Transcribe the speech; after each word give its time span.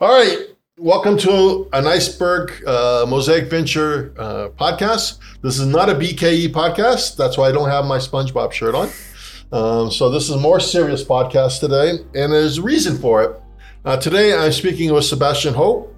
All 0.00 0.12
right. 0.12 0.48
Welcome 0.76 1.16
to 1.18 1.68
an 1.72 1.86
Iceberg 1.86 2.66
uh, 2.66 3.06
Mosaic 3.08 3.48
Venture 3.48 4.12
uh, 4.18 4.48
podcast. 4.48 5.18
This 5.40 5.60
is 5.60 5.66
not 5.66 5.88
a 5.88 5.94
BKE 5.94 6.48
podcast. 6.48 7.16
That's 7.16 7.38
why 7.38 7.48
I 7.48 7.52
don't 7.52 7.68
have 7.68 7.84
my 7.84 7.98
SpongeBob 7.98 8.50
shirt 8.50 8.74
on. 8.74 8.90
Um, 9.52 9.92
so 9.92 10.10
this 10.10 10.24
is 10.24 10.30
a 10.30 10.40
more 10.40 10.58
serious 10.58 11.04
podcast 11.04 11.60
today, 11.60 12.04
and 12.20 12.32
there's 12.32 12.58
a 12.58 12.62
reason 12.62 12.98
for 12.98 13.22
it. 13.22 13.40
Uh, 13.84 13.96
today 13.96 14.34
I'm 14.36 14.50
speaking 14.50 14.92
with 14.92 15.04
Sebastian 15.04 15.54
Hou. 15.54 15.88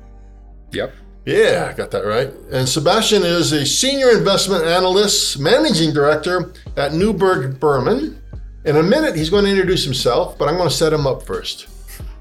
Yep. 0.72 0.94
Yeah, 1.24 1.70
I 1.70 1.74
got 1.74 1.90
that 1.92 2.04
right. 2.04 2.30
And 2.52 2.68
Sebastian 2.68 3.22
is 3.22 3.52
a 3.52 3.64
senior 3.64 4.10
investment 4.10 4.64
analyst, 4.66 5.38
managing 5.38 5.94
director 5.94 6.52
at 6.76 6.92
Neuberger 6.92 7.58
Berman. 7.58 8.22
In 8.66 8.76
a 8.76 8.82
minute, 8.82 9.16
he's 9.16 9.30
going 9.30 9.44
to 9.44 9.50
introduce 9.50 9.84
himself, 9.84 10.36
but 10.36 10.48
I'm 10.48 10.58
going 10.58 10.68
to 10.68 10.74
set 10.74 10.92
him 10.92 11.06
up 11.06 11.22
first. 11.22 11.68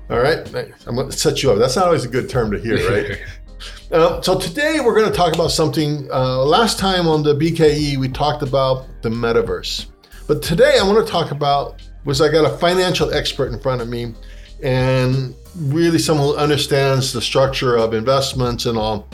All 0.07 0.19
right, 0.19 0.37
I'm 0.85 0.95
going 0.95 1.09
to 1.09 1.17
set 1.17 1.41
you 1.41 1.51
up. 1.51 1.57
That's 1.57 1.75
not 1.75 1.85
always 1.85 2.05
a 2.05 2.07
good 2.07 2.29
term 2.29 2.51
to 2.51 2.59
hear, 2.59 2.77
right? 2.91 3.19
uh, 3.91 4.21
so 4.21 4.37
today 4.37 4.79
we're 4.79 4.93
going 4.93 5.11
to 5.11 5.15
talk 5.15 5.33
about 5.33 5.49
something. 5.49 6.07
Uh, 6.11 6.43
last 6.45 6.77
time 6.77 7.07
on 7.07 7.23
the 7.23 7.33
BKE, 7.33 7.97
we 7.97 8.07
talked 8.07 8.43
about 8.43 8.85
the 9.01 9.09
metaverse, 9.09 9.87
but 10.27 10.43
today 10.43 10.77
I 10.79 10.83
want 10.83 11.03
to 11.03 11.11
talk 11.11 11.31
about 11.31 11.81
was 12.03 12.21
I 12.21 12.31
got 12.31 12.45
a 12.45 12.55
financial 12.57 13.11
expert 13.15 13.51
in 13.51 13.59
front 13.59 13.81
of 13.81 13.89
me, 13.89 14.13
and 14.61 15.33
really 15.55 15.97
someone 15.97 16.27
who 16.27 16.35
understands 16.35 17.11
the 17.11 17.21
structure 17.21 17.75
of 17.75 17.95
investments 17.95 18.67
and 18.67 18.77
all, 18.77 19.07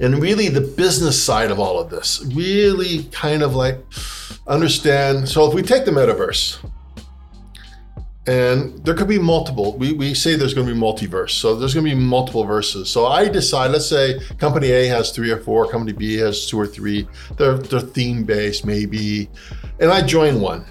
and 0.00 0.22
really 0.22 0.48
the 0.48 0.60
business 0.60 1.20
side 1.20 1.50
of 1.50 1.58
all 1.58 1.80
of 1.80 1.90
this. 1.90 2.24
Really, 2.32 3.02
kind 3.10 3.42
of 3.42 3.56
like 3.56 3.84
understand. 4.46 5.28
So 5.28 5.48
if 5.48 5.52
we 5.52 5.62
take 5.62 5.84
the 5.84 5.90
metaverse 5.90 6.64
and 8.30 8.78
there 8.84 8.94
could 8.94 9.08
be 9.08 9.18
multiple 9.18 9.76
we, 9.76 9.92
we 9.92 10.14
say 10.14 10.36
there's 10.36 10.54
going 10.54 10.66
to 10.66 10.72
be 10.72 10.78
multiverse 10.78 11.30
so 11.30 11.56
there's 11.56 11.74
going 11.74 11.84
to 11.84 11.90
be 11.90 12.00
multiple 12.00 12.44
verses 12.44 12.88
so 12.88 13.06
i 13.06 13.28
decide 13.28 13.72
let's 13.72 13.88
say 13.88 14.20
company 14.38 14.70
a 14.70 14.86
has 14.86 15.10
three 15.10 15.32
or 15.32 15.40
four 15.40 15.68
company 15.68 15.92
b 15.92 16.16
has 16.16 16.46
two 16.46 16.58
or 16.58 16.66
three 16.66 17.08
they're, 17.36 17.58
they're 17.58 17.80
theme 17.80 18.22
based 18.22 18.64
maybe 18.64 19.28
and 19.80 19.90
i 19.90 20.00
join 20.00 20.40
one 20.40 20.64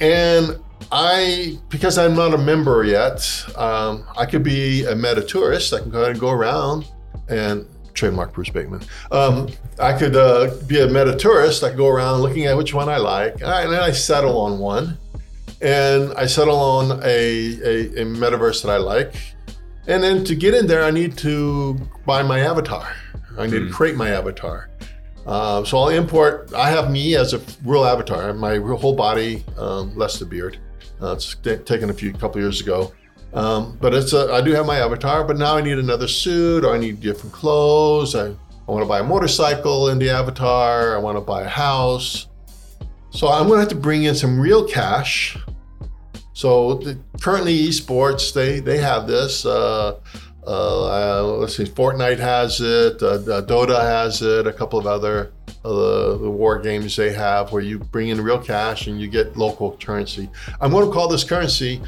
and 0.00 0.56
i 0.92 1.58
because 1.68 1.98
i'm 1.98 2.14
not 2.14 2.32
a 2.32 2.38
member 2.38 2.84
yet 2.84 3.44
um, 3.56 4.04
i 4.16 4.24
could 4.24 4.44
be 4.44 4.84
a 4.84 4.94
meta 4.94 5.22
tourist 5.22 5.74
i 5.74 5.80
can 5.80 5.90
go 5.90 5.98
ahead 5.98 6.12
and 6.12 6.20
go 6.20 6.30
around 6.30 6.86
and 7.28 7.66
trademark 7.94 8.32
Bruce 8.32 8.50
Bateman. 8.50 8.82
Um, 9.12 9.48
I 9.78 9.96
could 9.96 10.16
uh, 10.16 10.50
be 10.66 10.80
a 10.80 10.86
meta 10.88 11.16
tourist. 11.16 11.62
I 11.62 11.68
could 11.68 11.78
go 11.78 11.86
around 11.86 12.22
looking 12.22 12.46
at 12.46 12.56
which 12.56 12.74
one 12.74 12.88
I 12.88 12.96
like, 12.96 13.34
and 13.34 13.72
then 13.72 13.80
I 13.80 13.92
settle 13.92 14.36
on 14.40 14.58
one 14.58 14.98
and 15.64 16.12
I 16.14 16.26
settle 16.26 16.58
on 16.58 17.00
a, 17.02 17.04
a, 17.04 18.02
a, 18.02 18.04
metaverse 18.04 18.62
that 18.62 18.70
I 18.70 18.76
like. 18.76 19.14
And 19.86 20.02
then 20.02 20.22
to 20.24 20.34
get 20.34 20.52
in 20.52 20.66
there, 20.66 20.84
I 20.84 20.90
need 20.90 21.16
to 21.18 21.80
buy 22.04 22.22
my 22.22 22.40
avatar. 22.40 22.94
I 23.38 23.46
need 23.46 23.54
mm. 23.54 23.58
to 23.60 23.66
hmm. 23.66 23.72
create 23.72 23.96
my 23.96 24.10
avatar. 24.10 24.68
Uh, 25.26 25.64
so 25.64 25.78
I'll 25.78 25.88
import. 25.88 26.52
I 26.54 26.68
have 26.68 26.90
me 26.90 27.16
as 27.16 27.32
a 27.32 27.40
real 27.64 27.86
avatar. 27.86 28.34
My 28.34 28.58
whole 28.58 28.94
body, 28.94 29.42
um, 29.56 29.96
less 29.96 30.18
the 30.18 30.26
beard. 30.26 30.58
Uh, 31.00 31.12
it's 31.12 31.34
taken 31.64 31.88
a 31.88 31.94
few 31.94 32.12
couple 32.12 32.40
years 32.40 32.60
ago. 32.60 32.92
Um, 33.32 33.76
but 33.80 33.94
it's 33.94 34.12
a, 34.12 34.32
I 34.32 34.42
do 34.42 34.52
have 34.52 34.66
my 34.66 34.78
avatar. 34.78 35.24
But 35.24 35.38
now 35.38 35.56
I 35.56 35.62
need 35.62 35.78
another 35.78 36.08
suit, 36.08 36.64
or 36.64 36.74
I 36.74 36.78
need 36.78 37.00
different 37.00 37.32
clothes. 37.32 38.14
I, 38.14 38.28
I 38.28 38.70
want 38.70 38.82
to 38.82 38.88
buy 38.88 39.00
a 39.00 39.04
motorcycle 39.04 39.88
in 39.88 39.98
the 39.98 40.10
avatar. 40.10 40.94
I 40.94 40.98
want 40.98 41.16
to 41.16 41.22
buy 41.22 41.42
a 41.42 41.48
house. 41.48 42.28
So 43.10 43.28
I'm 43.28 43.46
going 43.46 43.56
to 43.56 43.60
have 43.60 43.68
to 43.70 43.76
bring 43.76 44.04
in 44.04 44.14
some 44.14 44.38
real 44.38 44.66
cash. 44.66 45.38
So 46.34 46.74
the, 46.74 46.98
currently, 47.20 47.56
esports 47.68 48.34
they 48.34 48.60
they 48.60 48.78
have 48.78 49.06
this. 49.06 49.46
Uh, 49.46 50.00
uh, 50.46 51.22
let's 51.38 51.56
see, 51.56 51.64
Fortnite 51.64 52.18
has 52.18 52.60
it, 52.60 53.02
uh, 53.02 53.40
Dota 53.42 53.80
has 53.80 54.20
it, 54.20 54.46
a 54.46 54.52
couple 54.52 54.78
of 54.78 54.86
other 54.86 55.32
uh, 55.64 56.18
the 56.18 56.30
war 56.30 56.58
games 56.58 56.94
they 56.96 57.12
have 57.12 57.50
where 57.50 57.62
you 57.62 57.78
bring 57.78 58.08
in 58.08 58.20
real 58.20 58.38
cash 58.38 58.86
and 58.86 59.00
you 59.00 59.08
get 59.08 59.36
local 59.36 59.76
currency. 59.78 60.28
I'm 60.60 60.70
going 60.70 60.86
to 60.86 60.92
call 60.92 61.08
this 61.08 61.24
currency 61.24 61.80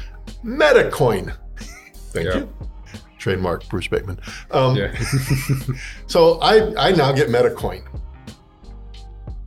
MetaCoin. 0.43 1.35
Thank 2.11 2.27
yeah. 2.27 2.37
you. 2.37 2.53
Trademark 3.19 3.67
Bruce 3.69 3.87
Bateman. 3.87 4.19
Um, 4.51 4.75
yeah. 4.75 4.97
so 6.07 6.39
I 6.39 6.87
I 6.87 6.91
now 6.93 7.11
get 7.11 7.29
MetaCoin, 7.29 7.83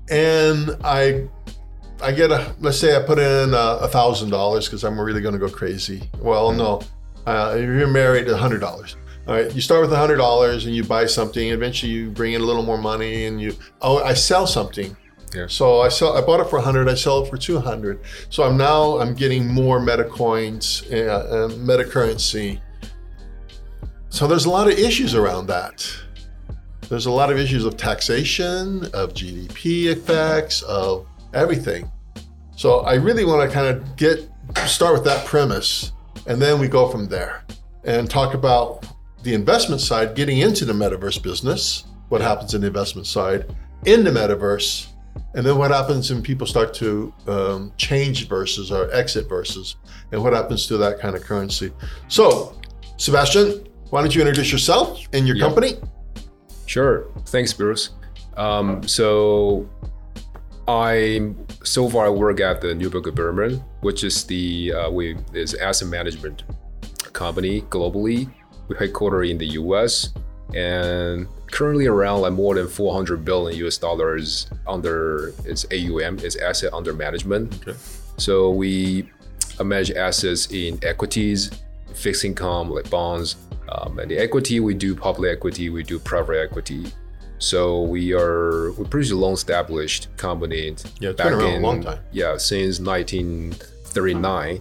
and 0.09 0.77
I 0.85 1.29
I 2.03 2.13
get 2.13 2.31
a 2.31 2.55
let's 2.61 2.79
say 2.79 2.97
I 2.97 3.03
put 3.03 3.19
in 3.19 3.53
a 3.55 3.89
thousand 3.89 4.31
dollars 4.31 4.67
because 4.67 4.85
I'm 4.85 4.99
really 5.01 5.21
going 5.21 5.35
to 5.35 5.39
go 5.39 5.49
crazy. 5.49 6.09
Well, 6.21 6.53
no, 6.53 6.81
uh, 7.27 7.55
if 7.57 7.63
you're 7.63 7.87
married, 7.87 8.29
a 8.29 8.37
hundred 8.37 8.61
dollars. 8.61 8.97
All 9.27 9.35
right, 9.35 9.55
you 9.55 9.61
start 9.61 9.83
with 9.83 9.93
a 9.93 9.97
hundred 9.97 10.17
dollars 10.17 10.67
and 10.67 10.75
you 10.75 10.83
buy 10.83 11.07
something. 11.07 11.49
Eventually, 11.49 11.93
you 11.93 12.11
bring 12.11 12.33
in 12.33 12.41
a 12.41 12.45
little 12.45 12.63
more 12.63 12.79
money 12.79 13.27
and 13.27 13.41
you 13.41 13.55
oh 13.83 14.03
I 14.03 14.15
sell 14.15 14.47
something. 14.47 14.97
Yeah. 15.35 15.47
So 15.47 15.81
I 15.81 15.89
sell. 15.89 16.17
I 16.17 16.21
bought 16.21 16.41
it 16.41 16.49
for 16.49 16.59
a 16.59 16.63
hundred. 16.63 16.89
I 16.89 16.95
sell 16.95 17.23
it 17.23 17.31
for 17.31 17.37
two 17.37 17.61
hundred. 17.61 18.01
So 18.31 18.43
I'm 18.43 18.57
now 18.57 18.99
I'm 18.99 19.15
getting 19.15 19.47
more 19.47 19.79
meta 19.79 20.05
coins, 20.05 20.85
uh, 20.91 21.49
and 21.53 21.67
meta 21.67 21.85
currency. 21.85 22.61
So 24.09 24.27
there's 24.27 24.47
a 24.47 24.51
lot 24.51 24.67
of 24.67 24.77
issues 24.79 25.15
around 25.15 25.47
that. 25.47 25.89
There's 26.89 27.07
a 27.07 27.11
lot 27.13 27.31
of 27.31 27.39
issues 27.39 27.65
of 27.65 27.77
taxation, 27.77 28.87
of 28.87 29.15
GDP 29.15 29.93
effects, 29.93 30.63
of 30.63 31.07
everything. 31.35 31.91
So 32.57 32.81
I 32.81 32.95
really 32.95 33.25
want 33.25 33.49
to 33.49 33.55
kind 33.55 33.67
of 33.67 33.97
get 33.97 34.29
start 34.67 34.95
with 34.95 35.05
that 35.05 35.27
premise, 35.27 35.93
and 36.27 36.41
then 36.41 36.59
we 36.59 36.69
go 36.69 36.89
from 36.89 37.07
there 37.09 37.45
and 37.85 38.11
talk 38.11 38.35
about 38.35 38.87
the 39.23 39.35
investment 39.35 39.81
side, 39.81 40.15
getting 40.15 40.39
into 40.39 40.65
the 40.65 40.73
metaverse 40.73 41.23
business, 41.23 41.85
what 42.09 42.21
happens 42.21 42.55
in 42.55 42.61
the 42.61 42.67
investment 42.67 43.07
side, 43.07 43.55
in 43.85 44.05
the 44.05 44.11
metaverse, 44.11 44.89
and 45.35 45.45
then 45.45 45.57
what 45.57 45.71
happens 45.71 46.11
when 46.11 46.23
people 46.23 46.47
start 46.47 46.75
to 46.75 47.13
um, 47.27 47.73
change 47.77 48.29
versus 48.29 48.71
or 48.71 48.93
exit 48.93 49.29
versus, 49.29 49.77
and 50.13 50.23
what 50.23 50.33
happens 50.33 50.67
to 50.67 50.77
that 50.77 50.99
kind 50.99 51.15
of 51.15 51.23
currency. 51.23 51.71
So, 52.09 52.61
Sebastian, 52.97 53.67
why 53.91 54.01
don't 54.01 54.15
you 54.15 54.21
introduce 54.21 54.53
yourself 54.53 55.07
and 55.13 55.27
your 55.27 55.37
yep. 55.37 55.47
company? 55.47 55.75
Sure. 56.67 57.07
Thanks, 57.27 57.53
Bruce. 57.53 57.91
Um, 58.37 58.87
so 58.87 59.69
I 60.69 61.35
so 61.65 61.89
far 61.89 62.07
I 62.07 62.11
work 62.11 62.41
at 62.41 62.61
the 62.61 62.69
Neuberger 62.69 63.15
Berman, 63.15 63.63
which 63.81 64.05
is 64.05 64.25
the 64.25 64.73
uh, 64.73 64.91
we 64.91 65.17
is 65.33 65.55
asset 65.55 65.89
management 65.89 66.45
company 67.13 67.63
globally. 67.63 68.31
We 68.69 68.77
headquartered 68.77 69.29
in 69.29 69.39
the 69.39 69.47
U.S. 69.47 70.11
and 70.55 71.27
currently 71.51 71.87
around 71.87 72.23
like 72.23 72.33
more 72.33 72.55
than 72.55 72.69
400 72.69 73.25
billion 73.25 73.67
US 73.67 73.79
dollars 73.79 74.49
under 74.67 75.33
its 75.45 75.67
AUM, 75.73 76.19
its 76.21 76.37
asset 76.37 76.73
under 76.73 76.93
management. 76.93 77.67
Okay. 77.67 77.77
So 78.17 78.51
we 78.51 79.11
uh, 79.59 79.65
manage 79.65 79.91
assets 79.91 80.51
in 80.53 80.79
equities, 80.83 81.51
fixed 81.95 82.25
income 82.25 82.71
like 82.71 82.89
bonds, 82.91 83.37
um, 83.71 83.99
and 83.99 84.11
the 84.11 84.19
equity 84.19 84.61
we 84.61 84.75
do 84.75 84.95
public 84.95 85.37
equity, 85.37 85.71
we 85.71 85.83
do 85.83 85.99
private 85.99 86.41
equity, 86.41 86.87
so 87.41 87.81
we 87.81 88.13
are 88.13 88.71
we're 88.73 88.85
pretty 88.85 89.13
long 89.15 89.33
established 89.33 90.15
company. 90.19 90.77
Yeah, 91.01 91.13
back 91.13 91.33
in, 91.33 91.41
a 91.41 91.59
long 91.59 91.83
time. 91.83 91.99
Yeah, 92.13 92.37
since 92.37 92.79
1939. 92.79 94.61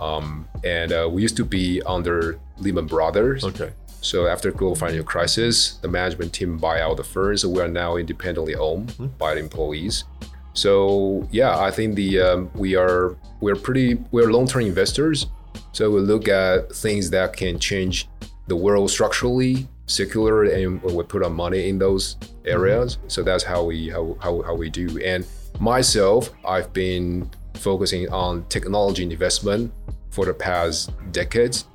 Um, 0.00 0.48
and 0.64 0.92
uh, 0.92 1.08
we 1.10 1.22
used 1.22 1.36
to 1.36 1.44
be 1.44 1.80
under 1.86 2.40
Lehman 2.58 2.86
Brothers. 2.86 3.44
Okay. 3.44 3.72
So 4.00 4.26
after 4.26 4.50
global 4.50 4.74
financial 4.74 5.04
crisis, 5.04 5.74
the 5.82 5.88
management 5.88 6.32
team 6.32 6.56
buy 6.56 6.80
out 6.80 6.96
the 6.96 7.04
firm. 7.04 7.36
So 7.36 7.48
we 7.48 7.60
are 7.60 7.68
now 7.68 7.96
independently 7.96 8.56
owned 8.56 8.88
mm-hmm. 8.88 9.06
by 9.18 9.34
the 9.34 9.40
employees. 9.40 10.04
So 10.52 11.28
yeah, 11.30 11.58
I 11.58 11.70
think 11.70 11.94
the 11.94 12.20
um, 12.20 12.50
we 12.54 12.74
are 12.74 13.16
we're 13.40 13.56
pretty 13.56 14.02
we're 14.10 14.32
long 14.32 14.48
term 14.48 14.62
investors. 14.62 15.26
So 15.72 15.90
we 15.90 16.00
look 16.00 16.26
at 16.26 16.72
things 16.72 17.10
that 17.10 17.36
can 17.36 17.60
change 17.60 18.08
the 18.48 18.56
world 18.56 18.90
structurally 18.90 19.68
secular 19.90 20.44
and 20.44 20.82
we 20.82 21.02
put 21.02 21.22
our 21.22 21.30
money 21.30 21.68
in 21.68 21.78
those 21.78 22.16
areas. 22.44 22.96
Mm-hmm. 22.96 23.08
So 23.08 23.22
that's 23.22 23.44
how 23.44 23.64
we 23.64 23.88
how, 23.88 24.16
how, 24.20 24.42
how 24.42 24.54
we 24.54 24.70
do. 24.70 25.00
And 25.02 25.26
myself, 25.58 26.30
I've 26.44 26.72
been 26.72 27.30
focusing 27.54 28.08
on 28.10 28.44
technology 28.48 29.02
investment 29.02 29.72
for 30.10 30.24
the 30.24 30.34
past 30.34 30.90
decades. 31.12 31.66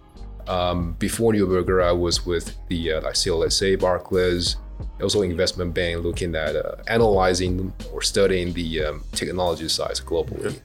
Um, 0.47 0.93
before 0.93 1.33
Neuberger, 1.33 1.83
I 1.83 1.91
was 1.91 2.25
with 2.25 2.55
the 2.67 2.93
uh, 2.93 3.01
like 3.01 3.15
CLSA, 3.15 3.79
Barclays, 3.79 4.57
also 5.01 5.21
investment 5.21 5.73
bank, 5.73 6.03
looking 6.03 6.35
at 6.35 6.55
uh, 6.55 6.75
analyzing 6.87 7.73
or 7.91 8.01
studying 8.01 8.53
the 8.53 8.85
um, 8.85 9.03
technology 9.11 9.67
sides 9.69 9.99
globally. 9.99 10.59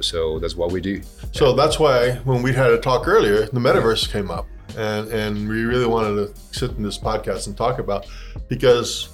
So 0.00 0.38
that's 0.38 0.56
what 0.56 0.72
we 0.72 0.80
do. 0.80 1.00
So 1.32 1.50
yeah. 1.50 1.56
that's 1.56 1.78
why 1.78 2.12
when 2.24 2.42
we 2.42 2.52
had 2.52 2.72
a 2.72 2.78
talk 2.78 3.06
earlier, 3.06 3.46
the 3.46 3.60
metaverse 3.60 4.10
came 4.10 4.30
up 4.30 4.46
and 4.76 5.08
and 5.08 5.48
we 5.48 5.64
really 5.64 5.86
wanted 5.86 6.14
to 6.16 6.40
sit 6.52 6.72
in 6.72 6.82
this 6.82 6.98
podcast 6.98 7.46
and 7.46 7.56
talk 7.56 7.78
about 7.78 8.06
because 8.48 9.08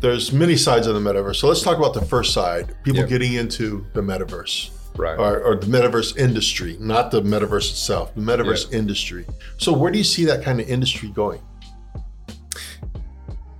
there's 0.00 0.32
many 0.32 0.56
sides 0.56 0.86
of 0.86 0.94
the 0.94 1.00
metaverse. 1.00 1.36
So 1.36 1.48
let's 1.48 1.62
talk 1.62 1.76
about 1.76 1.94
the 1.94 2.04
first 2.04 2.32
side: 2.32 2.74
people 2.82 3.00
yep. 3.00 3.08
getting 3.08 3.34
into 3.34 3.86
the 3.94 4.00
metaverse. 4.00 4.70
Right. 4.96 5.16
Or, 5.16 5.40
or 5.40 5.54
the 5.54 5.66
metaverse 5.66 6.16
industry, 6.18 6.76
not 6.80 7.12
the 7.12 7.22
metaverse 7.22 7.70
itself, 7.70 8.12
the 8.16 8.20
metaverse 8.20 8.72
industry. 8.72 9.26
So 9.56 9.72
where 9.72 9.92
do 9.92 9.98
you 9.98 10.02
see 10.04 10.24
that 10.24 10.42
kind 10.42 10.60
of 10.60 10.68
industry 10.68 11.10
going? 11.10 11.40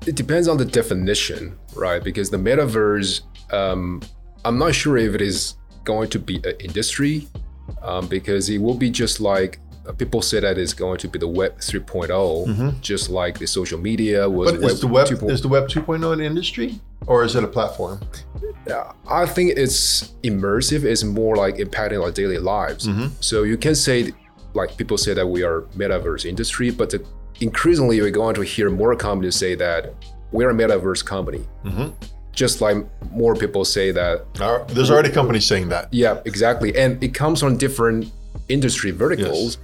It 0.04 0.16
depends 0.16 0.48
on 0.48 0.56
the 0.56 0.64
definition, 0.64 1.56
right? 1.76 2.02
Because 2.02 2.28
the 2.28 2.38
metaverse, 2.38 3.20
um, 3.52 4.02
I'm 4.44 4.58
not 4.58 4.74
sure 4.74 4.96
if 4.96 5.14
it 5.14 5.20
is 5.20 5.54
going 5.84 6.10
to 6.10 6.18
be 6.18 6.36
an 6.38 6.54
industry, 6.58 7.28
um, 7.82 8.08
because 8.08 8.50
it 8.50 8.58
will 8.58 8.74
be 8.74 8.90
just 8.90 9.20
like 9.20 9.60
people 9.96 10.22
say 10.22 10.40
that 10.40 10.58
it's 10.58 10.74
going 10.74 10.98
to 10.98 11.08
be 11.08 11.18
the 11.18 11.28
Web 11.28 11.58
3.0, 11.58 12.80
just 12.80 13.08
like 13.10 13.38
the 13.38 13.46
social 13.46 13.78
media 13.78 14.28
was. 14.28 14.52
Mm-hmm. 14.52 14.62
But 14.62 14.72
is 14.72 14.80
the 14.80 14.86
web 14.86 15.06
2.0. 15.06 15.30
is 15.30 15.42
the 15.42 15.48
web 15.48 15.68
2.0 15.68 16.12
an 16.12 16.20
industry 16.20 16.80
or 17.06 17.24
is 17.24 17.36
it 17.36 17.44
a 17.44 17.48
platform? 17.48 18.00
Yeah, 18.66 18.92
I 19.08 19.24
think 19.26 19.52
it's 19.56 20.12
immersive. 20.22 20.84
It's 20.84 21.04
more 21.04 21.36
like 21.36 21.56
impacting 21.56 22.02
our 22.02 22.10
daily 22.10 22.38
lives. 22.38 22.86
Mm-hmm. 22.86 23.06
So 23.20 23.44
you 23.44 23.56
can 23.56 23.74
say, 23.74 24.12
like 24.54 24.76
people 24.76 24.98
say 24.98 25.14
that 25.14 25.26
we 25.26 25.42
are 25.42 25.62
metaverse 25.76 26.26
industry, 26.26 26.70
but 26.70 26.90
the, 26.90 27.04
increasingly 27.40 28.00
we're 28.00 28.10
going 28.10 28.34
to 28.34 28.42
hear 28.42 28.70
more 28.70 28.94
companies 28.94 29.36
say 29.36 29.54
that 29.54 29.94
we're 30.32 30.50
a 30.50 30.54
metaverse 30.54 31.04
company. 31.04 31.46
Mm-hmm. 31.64 31.90
Just 32.32 32.60
like 32.60 32.76
more 33.10 33.34
people 33.34 33.64
say 33.64 33.90
that, 33.90 34.32
There's 34.68 34.90
already 34.90 35.10
companies 35.10 35.46
saying 35.46 35.70
that. 35.70 35.92
yeah, 35.92 36.20
exactly. 36.24 36.76
And 36.76 37.02
it 37.02 37.12
comes 37.14 37.40
from 37.40 37.56
different 37.56 38.12
industry 38.48 38.90
verticals, 38.92 39.56
uh, 39.56 39.60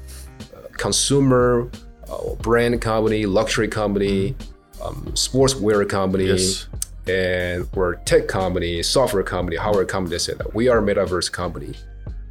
consumer, 0.79 1.69
uh, 2.11 2.35
brand 2.43 2.81
company, 2.81 3.27
luxury 3.27 3.69
company, 3.69 4.35
um, 4.83 5.05
sportswear 5.15 5.89
company 5.89 6.27
Yes. 6.27 6.67
and 7.07 7.67
we're 7.75 7.95
tech 8.05 8.29
company, 8.29 8.83
software 8.83 9.23
company, 9.23 9.57
hardware 9.57 9.85
company. 9.85 10.15
They 10.15 10.19
say 10.19 10.35
that 10.35 10.55
we 10.55 10.69
are 10.69 10.79
a 10.79 10.83
metaverse 10.83 11.31
company. 11.31 11.75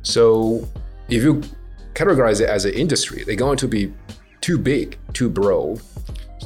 So 0.03 0.67
if 1.09 1.23
you 1.23 1.41
categorize 1.95 2.41
it 2.41 2.49
as 2.49 2.65
an 2.65 2.73
industry, 2.73 3.23
they're 3.25 3.35
going 3.35 3.57
to 3.57 3.67
be 3.67 3.91
too 4.41 4.57
big, 4.57 4.97
too 5.13 5.29
broad. 5.29 5.81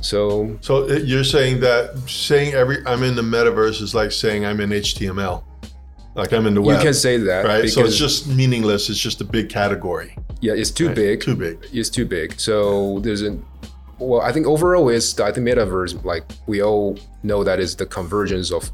So 0.01 0.57
So 0.61 0.83
uh, 0.89 0.93
you're 0.95 1.23
saying 1.23 1.59
that 1.61 1.97
saying 2.07 2.53
every 2.53 2.77
I'm 2.85 3.01
in 3.03 3.15
the 3.15 3.21
metaverse 3.23 3.81
is 3.81 3.95
like 3.95 4.11
saying 4.11 4.45
I'm 4.45 4.59
in 4.59 4.69
HTML, 4.69 5.43
like 6.17 6.33
I'm 6.33 6.45
in 6.47 6.53
the 6.53 6.61
web. 6.61 6.77
you 6.77 6.83
can 6.83 6.93
say 6.93 7.17
that 7.17 7.45
right? 7.45 7.69
So 7.69 7.85
it's 7.85 7.97
just 7.97 8.27
meaningless. 8.27 8.89
It's 8.89 8.99
just 8.99 9.21
a 9.21 9.25
big 9.25 9.49
category. 9.49 10.15
yeah, 10.41 10.53
it's 10.53 10.71
too 10.71 10.87
right? 10.87 10.95
big. 10.95 11.21
Too 11.21 11.35
big. 11.35 11.65
It's 11.71 11.89
too 11.89 12.05
big. 12.05 12.39
So 12.39 12.99
there's 12.99 13.21
a 13.23 13.37
well, 13.99 14.21
I 14.21 14.31
think 14.31 14.45
overall 14.45 14.89
is 14.89 15.19
I 15.19 15.31
think 15.31 15.47
metaverse 15.47 16.03
like 16.03 16.23
we 16.47 16.61
all 16.61 16.99
know 17.23 17.43
that 17.43 17.59
is 17.59 17.75
the 17.75 17.85
convergence 17.85 18.51
of 18.51 18.71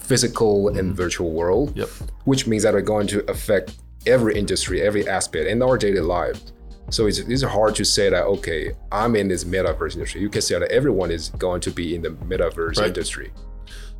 physical 0.00 0.64
mm-hmm. 0.64 0.78
and 0.78 0.96
virtual 0.96 1.30
world. 1.30 1.76
Yep. 1.76 1.88
which 2.24 2.46
means 2.46 2.62
that 2.62 2.74
are 2.74 2.82
going 2.82 3.06
to 3.08 3.30
affect 3.30 3.76
every 4.06 4.34
industry, 4.38 4.82
every 4.82 5.08
aspect 5.08 5.46
in 5.48 5.62
our 5.62 5.76
daily 5.78 6.00
life. 6.00 6.40
So 6.90 7.06
it's, 7.06 7.18
it's 7.18 7.42
hard 7.42 7.74
to 7.76 7.84
say 7.84 8.08
that, 8.08 8.24
okay, 8.24 8.72
I'm 8.90 9.14
in 9.16 9.28
this 9.28 9.44
metaverse 9.44 9.94
industry. 9.94 10.22
You 10.22 10.30
can 10.30 10.40
say 10.40 10.58
that 10.58 10.70
everyone 10.70 11.10
is 11.10 11.28
going 11.30 11.60
to 11.62 11.70
be 11.70 11.94
in 11.94 12.02
the 12.02 12.10
metaverse 12.10 12.78
Right. 12.78 12.86
industry. 12.88 13.30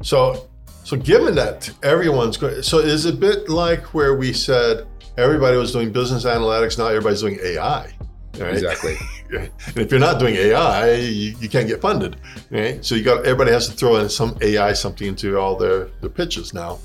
So, 0.02 0.48
so 0.88 0.96
given 0.96 1.34
that 1.34 1.70
everyone's 1.82 2.38
going, 2.38 2.62
so 2.62 2.78
is 2.78 3.04
a 3.04 3.12
bit 3.12 3.50
like 3.50 3.92
where 3.92 4.16
we 4.16 4.32
said 4.32 4.86
everybody 5.18 5.58
was 5.58 5.70
doing 5.70 5.92
business 5.92 6.24
analytics, 6.24 6.78
now 6.78 6.86
everybody's 6.86 7.20
doing 7.20 7.38
AI, 7.44 7.92
right? 8.38 8.54
Exactly. 8.54 8.96
And 9.30 9.76
if 9.76 9.90
you're 9.90 10.00
not 10.00 10.18
doing 10.18 10.34
AI, 10.36 10.94
you, 10.94 11.36
you 11.38 11.50
can't 11.50 11.68
get 11.68 11.82
funded, 11.82 12.16
right? 12.50 12.82
So 12.82 12.94
you 12.94 13.04
got 13.04 13.26
everybody 13.26 13.50
has 13.50 13.68
to 13.68 13.74
throw 13.74 13.96
in 13.96 14.08
some 14.08 14.38
AI 14.40 14.72
something 14.72 15.06
into 15.06 15.38
all 15.38 15.54
their 15.54 15.90
their 16.00 16.08
pitches 16.08 16.54
now. 16.54 16.78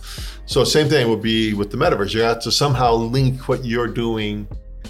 So 0.47 0.65
same 0.65 0.89
thing 0.89 1.07
would 1.07 1.21
be 1.21 1.53
with 1.53 1.71
the 1.71 1.77
metaverse. 1.77 2.13
You 2.13 2.19
have 2.23 2.41
to 2.41 2.51
somehow 2.51 2.95
link 2.95 3.47
what 3.47 3.63
you're 3.63 3.87
doing. 3.87 4.45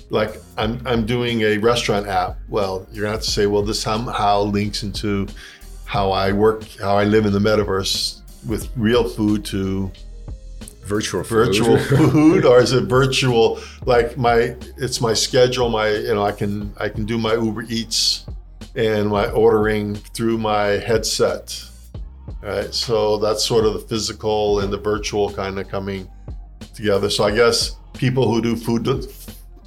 Like 0.09 0.41
I'm 0.57 0.81
I'm 0.87 1.05
doing 1.05 1.41
a 1.41 1.59
restaurant 1.59 2.07
app. 2.07 2.39
Well, 2.49 2.87
you're 2.91 3.03
gonna 3.03 3.17
have 3.17 3.23
to 3.25 3.29
say, 3.29 3.45
well, 3.45 3.61
this 3.61 3.79
somehow 3.79 4.41
links 4.41 4.81
into 4.81 5.27
how 5.85 6.09
I 6.09 6.31
work, 6.31 6.63
how 6.81 6.97
I 6.97 7.03
live 7.03 7.27
in 7.27 7.33
the 7.33 7.37
metaverse 7.37 8.22
with 8.47 8.69
real 8.75 9.07
food 9.07 9.45
to 9.45 9.91
Virtual 10.85 11.23
food. 11.23 11.45
virtual 11.47 11.77
food 12.11 12.45
or 12.45 12.59
is 12.59 12.73
it 12.73 12.83
virtual? 12.83 13.59
Like 13.85 14.17
my 14.17 14.55
it's 14.77 14.99
my 14.99 15.13
schedule 15.13 15.69
my 15.69 15.89
you 15.89 16.13
know 16.13 16.23
i 16.23 16.31
can 16.33 16.73
i 16.77 16.89
can 16.89 17.05
do 17.05 17.17
my 17.17 17.35
uber 17.35 17.63
eats 17.69 18.25
and 18.75 19.09
my 19.09 19.29
ordering 19.29 19.95
through 19.95 20.37
my 20.37 20.65
headset 20.65 21.63
right? 22.41 22.73
So 22.73 23.17
that's 23.17 23.45
sort 23.45 23.65
of 23.65 23.73
the 23.73 23.79
physical 23.79 24.59
and 24.59 24.73
the 24.73 24.77
virtual 24.77 25.31
kind 25.31 25.57
of 25.57 25.69
coming 25.69 26.09
together. 26.75 27.09
So 27.09 27.23
i 27.23 27.31
guess 27.31 27.77
people 27.93 28.27
who 28.29 28.41
do 28.41 28.55
food 28.57 29.07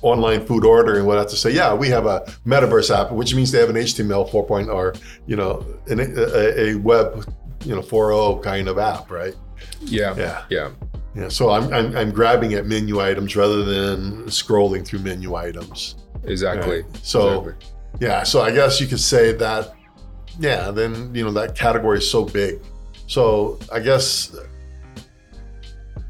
online 0.03 0.45
food 0.45 0.65
ordering 0.67 1.07
would 1.07 1.17
have 1.17 1.29
to 1.29 1.37
say 1.37 1.51
yeah 1.51 1.73
we 1.73 1.89
have 1.89 2.05
a 2.05 2.21
metaverse 2.45 2.95
app 2.95 3.11
which 3.11 3.35
means 3.35 3.51
they 3.51 3.59
have 3.59 3.71
an 3.71 3.77
html 3.77 4.29
4.0 4.31 4.69
or 4.69 4.95
you 5.27 5.37
know 5.37 5.65
an, 5.87 6.01
a, 6.01 6.61
a 6.61 6.75
web 6.75 7.25
you 7.67 7.75
know 7.75 7.83
4.0 7.83 8.43
kind 8.43 8.69
of 8.69 8.79
app 8.79 9.11
right 9.11 9.35
yeah. 9.81 10.15
Yeah. 10.17 10.45
Yeah. 10.51 10.71
yeah, 11.15 11.29
so 11.29 11.51
I'm, 11.51 11.73
I'm, 11.73 11.97
I'm 11.97 12.11
grabbing 12.11 12.55
at 12.55 12.67
menu 12.67 13.01
items 13.01 13.37
rather 13.37 13.65
than 13.65 14.25
scrolling 14.25 14.87
through 14.87 15.01
menu 15.01 15.35
items. 15.35 15.97
Exactly. 16.25 16.83
Right. 16.83 16.97
So, 17.03 17.41
Exactly. 17.41 17.69
yeah, 18.01 18.23
so 18.23 18.41
I 18.43 18.51
guess 18.51 18.81
you 18.81 18.87
could 18.87 19.01
say 19.01 19.33
that, 19.33 19.75
yeah, 20.39 20.71
then, 20.71 21.15
you 21.15 21.25
know, 21.25 21.31
that 21.33 21.55
category 21.55 21.99
is 21.99 22.11
so 22.11 22.25
big. 22.25 22.61
So 23.07 23.59
I 23.73 23.81
guess 23.81 24.37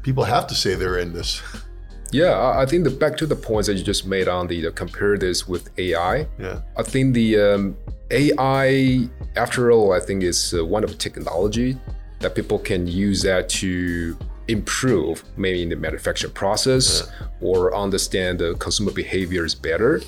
people 0.01 0.23
have 0.23 0.47
to 0.47 0.55
say 0.55 0.75
they're 0.75 0.99
in 0.99 1.13
this. 1.13 1.41
Yeah, 2.11 2.55
I 2.55 2.65
think 2.65 2.83
the 2.83 2.89
back 2.89 3.17
to 3.17 3.25
the 3.25 3.35
points 3.35 3.67
that 3.67 3.75
you 3.75 3.83
just 3.83 4.05
made 4.05 4.27
on 4.27 4.47
the, 4.47 4.61
the 4.61 4.71
compare 4.71 5.17
this 5.17 5.47
with 5.47 5.69
AI. 5.77 6.27
Yeah. 6.39 6.61
I 6.77 6.83
think 6.83 7.13
the 7.13 7.39
um, 7.39 7.77
AI, 8.11 9.09
after 9.35 9.71
all, 9.71 9.93
I 9.93 9.99
think 9.99 10.23
is 10.23 10.53
uh, 10.53 10.65
one 10.65 10.83
of 10.83 10.91
the 10.91 10.97
technology 10.97 11.77
that 12.19 12.35
people 12.35 12.59
can 12.59 12.87
use 12.87 13.21
that 13.23 13.49
to 13.49 14.17
improve 14.47 15.23
maybe 15.35 15.61
in 15.61 15.69
the 15.69 15.75
manufacturing 15.75 16.33
process 16.33 17.11
or 17.41 17.75
understand 17.75 18.39
the 18.39 18.55
consumer 18.55 18.91
behaviors 18.91 19.53
better. 19.53 20.01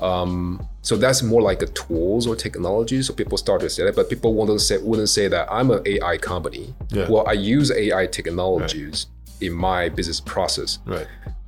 Um, 0.00 0.68
so 0.82 0.96
that's 0.96 1.22
more 1.22 1.40
like 1.40 1.62
a 1.62 1.66
tools 1.66 2.26
or 2.26 2.36
technology. 2.36 3.00
So 3.02 3.14
people 3.14 3.38
start 3.38 3.60
to 3.62 3.70
say 3.70 3.84
that, 3.84 3.96
but 3.96 4.10
people 4.10 4.34
wouldn't 4.34 4.60
say 4.60 4.78
wouldn't 4.78 5.08
say 5.08 5.28
that 5.28 5.50
I'm 5.50 5.70
an 5.70 5.82
AI 5.86 6.18
company. 6.18 6.74
Yeah. 6.90 7.08
Well, 7.08 7.26
I 7.26 7.32
use 7.32 7.70
AI 7.72 8.06
technologies 8.06 9.06
in 9.40 9.52
my 9.52 9.88
business 9.88 10.20
process. 10.20 10.78
Right. 10.86 11.06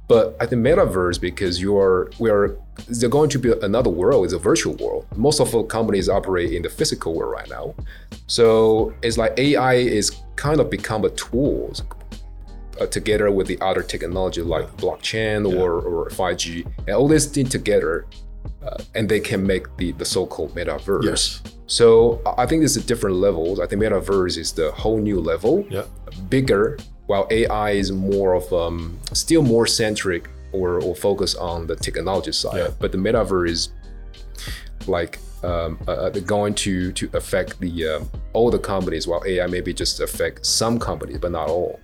But 0.09 0.37
I 0.41 0.47
think 0.47 0.63
metaverse 0.65 1.21
because 1.21 1.61
you're 1.61 2.11
we 2.19 2.31
are 2.31 2.57
there's 2.87 3.05
going 3.05 3.29
to 3.31 3.39
be 3.39 3.53
another 3.61 3.91
world. 3.91 4.25
It's 4.25 4.33
a 4.33 4.39
virtual 4.39 4.75
world. 4.77 5.07
Most 5.17 5.39
of 5.41 5.51
the 5.53 5.63
companies 5.65 6.09
operate 6.09 6.53
in 6.53 6.63
the 6.63 6.71
physical 6.71 7.15
world 7.15 7.33
right 7.33 7.49
now. 7.51 7.75
So 8.27 8.95
it's 9.03 9.19
like 9.19 9.39
AI 9.39 9.75
is 9.75 10.17
kind 10.37 10.61
of 10.61 10.71
become 10.71 11.05
a 11.05 11.11
tool 11.11 11.73
uh, 12.81 12.87
together 12.87 13.31
with 13.31 13.47
the 13.49 13.61
other 13.61 13.83
technology 13.83 14.41
like 14.41 14.65
blockchain 14.77 15.45
or, 15.61 15.73
or 15.81 16.09
5G 16.11 16.65
and 16.87 16.91
all 16.97 17.09
this 17.09 17.27
thing 17.27 17.47
together, 17.47 18.07
uh, 18.63 18.79
and 18.95 19.09
they 19.09 19.21
can 19.21 19.47
make 19.47 19.67
the 19.77 19.93
the 19.93 20.05
so-called 20.05 20.55
metaverse. 20.55 21.05
Yes. 21.05 21.43
So 21.67 22.23
I 22.25 22.45
I 22.45 22.47
think 22.47 22.61
there's 22.63 22.77
a 22.79 22.83
different 22.83 23.17
levels. 23.17 23.61
I 23.61 23.67
think 23.67 23.83
metaverse 23.83 24.39
is 24.39 24.53
the 24.53 24.71
whole 24.73 24.99
new 24.99 25.21
level 25.21 25.67
Yeah. 25.69 25.85
bigger, 26.31 26.79
while 27.09 27.27
AI 27.31 27.71
is 27.71 27.91
more 27.91 28.35
of 28.35 28.53
um, 28.53 28.99
still 29.13 29.43
more 29.43 29.67
centric 29.67 30.29
or, 30.53 30.81
or 30.83 30.95
focus 30.95 31.35
on 31.35 31.67
the 31.67 31.75
technology 31.75 32.33
side. 32.33 32.57
Yeah. 32.57 32.71
But 32.79 32.93
the 32.93 32.99
metaverse 32.99 33.49
is 33.49 33.69
like 34.87 35.19
um, 35.43 35.79
uh, 35.89 35.93
uh, 35.93 36.11
going 36.11 36.55
to 36.55 36.93
to 36.93 37.11
affect 37.15 37.61
the 37.61 37.89
um, 37.89 38.11
all 38.33 38.51
the 38.51 38.59
companies, 38.59 39.07
while 39.07 39.23
AI 39.27 39.47
maybe 39.47 39.73
just 39.73 40.01
affect 40.01 40.47
some 40.47 40.79
companies, 40.79 41.19
but 41.19 41.33
not 41.33 41.49
all. 41.49 41.81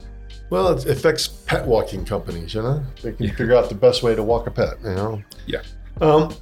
Well, 0.50 0.76
it 0.76 0.87
affects 0.87 1.26
pet 1.26 1.66
walking 1.66 2.04
companies, 2.04 2.54
you 2.54 2.62
know? 2.62 2.85
They 3.02 3.12
can 3.12 3.28
figure 3.31 3.57
out 3.57 3.71
the 3.71 3.75
best 3.75 4.02
way 4.02 4.14
to 4.14 4.23
walk 4.23 4.47
a 4.47 4.50
pet, 4.50 4.75
you 4.85 4.95
know? 4.95 5.23
Yeah. 5.47 5.62
Um, 6.02 6.35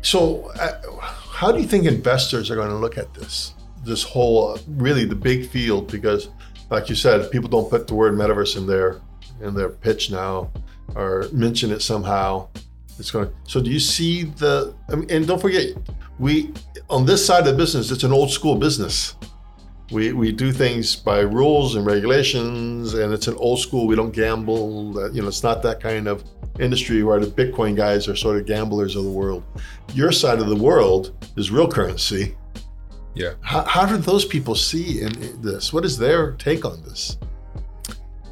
so, 0.00 0.50
uh, 0.58 0.80
how 1.00 1.52
do 1.52 1.60
you 1.60 1.68
think 1.68 1.84
investors 1.84 2.50
are 2.50 2.56
going 2.56 2.70
to 2.70 2.76
look 2.76 2.96
at 2.96 3.12
this? 3.12 3.52
This 3.84 4.02
whole, 4.02 4.54
uh, 4.54 4.58
really, 4.68 5.04
the 5.04 5.14
big 5.14 5.48
field, 5.48 5.92
because, 5.92 6.30
like 6.70 6.88
you 6.88 6.94
said, 6.94 7.30
people 7.30 7.48
don't 7.48 7.70
put 7.70 7.86
the 7.86 7.94
word 7.94 8.14
metaverse 8.14 8.56
in 8.56 8.66
their 8.66 9.00
in 9.40 9.54
their 9.54 9.68
pitch 9.68 10.10
now, 10.10 10.50
or 10.94 11.26
mention 11.32 11.70
it 11.70 11.82
somehow. 11.82 12.48
It's 12.98 13.10
going. 13.10 13.28
to 13.28 13.34
So, 13.44 13.60
do 13.60 13.70
you 13.70 13.80
see 13.80 14.24
the? 14.24 14.74
I 14.88 14.96
mean, 14.96 15.10
and 15.10 15.26
don't 15.26 15.40
forget, 15.40 15.68
we 16.18 16.52
on 16.88 17.04
this 17.04 17.24
side 17.24 17.40
of 17.40 17.46
the 17.46 17.54
business, 17.54 17.90
it's 17.90 18.04
an 18.04 18.12
old 18.12 18.30
school 18.30 18.56
business. 18.56 19.14
We, 19.92 20.12
we 20.12 20.32
do 20.32 20.50
things 20.50 20.96
by 20.96 21.20
rules 21.20 21.76
and 21.76 21.86
regulations, 21.86 22.94
and 22.94 23.12
it's 23.12 23.28
an 23.28 23.36
old 23.36 23.60
school. 23.60 23.86
We 23.86 23.94
don't 23.94 24.10
gamble. 24.10 25.12
You 25.14 25.22
know, 25.22 25.28
it's 25.28 25.44
not 25.44 25.62
that 25.62 25.80
kind 25.80 26.08
of 26.08 26.24
industry 26.58 27.04
where 27.04 27.20
the 27.20 27.26
Bitcoin 27.26 27.76
guys 27.76 28.08
are 28.08 28.16
sort 28.16 28.38
of 28.38 28.46
gamblers 28.46 28.96
of 28.96 29.04
the 29.04 29.10
world. 29.10 29.44
Your 29.94 30.10
side 30.10 30.40
of 30.40 30.48
the 30.48 30.56
world 30.56 31.14
is 31.36 31.50
real 31.50 31.68
currency. 31.68 32.34
Yeah. 33.16 33.32
How, 33.40 33.64
how 33.64 33.86
do 33.86 33.96
those 33.96 34.24
people 34.24 34.54
see 34.54 35.00
in 35.00 35.12
in 35.22 35.42
this? 35.42 35.72
What 35.72 35.84
is 35.84 35.98
their 35.98 36.32
take 36.32 36.64
on 36.64 36.82
this? 36.82 37.18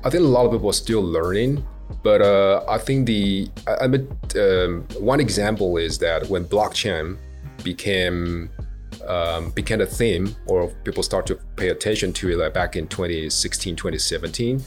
I 0.04 0.10
think 0.10 0.22
a 0.22 0.26
lot 0.26 0.44
of 0.46 0.52
people 0.52 0.68
are 0.68 0.80
still 0.86 1.02
learning 1.02 1.64
But 2.02 2.22
uh, 2.22 2.64
I 2.68 2.78
think 2.78 3.06
the 3.06 3.48
I, 3.66 3.84
I 3.84 3.86
mean, 3.86 4.08
um, 4.36 4.86
one 4.98 5.20
example 5.20 5.76
is 5.76 5.98
that 5.98 6.28
when 6.28 6.44
blockchain 6.44 7.18
became 7.62 8.50
um, 9.06 9.50
became 9.50 9.80
a 9.80 9.86
theme 9.86 10.34
or 10.46 10.68
people 10.84 11.02
start 11.02 11.26
to 11.26 11.36
pay 11.56 11.68
attention 11.68 12.12
to 12.14 12.30
it 12.30 12.36
like 12.38 12.54
back 12.54 12.76
in 12.76 12.86
2016 12.88 13.76
2017 13.76 14.62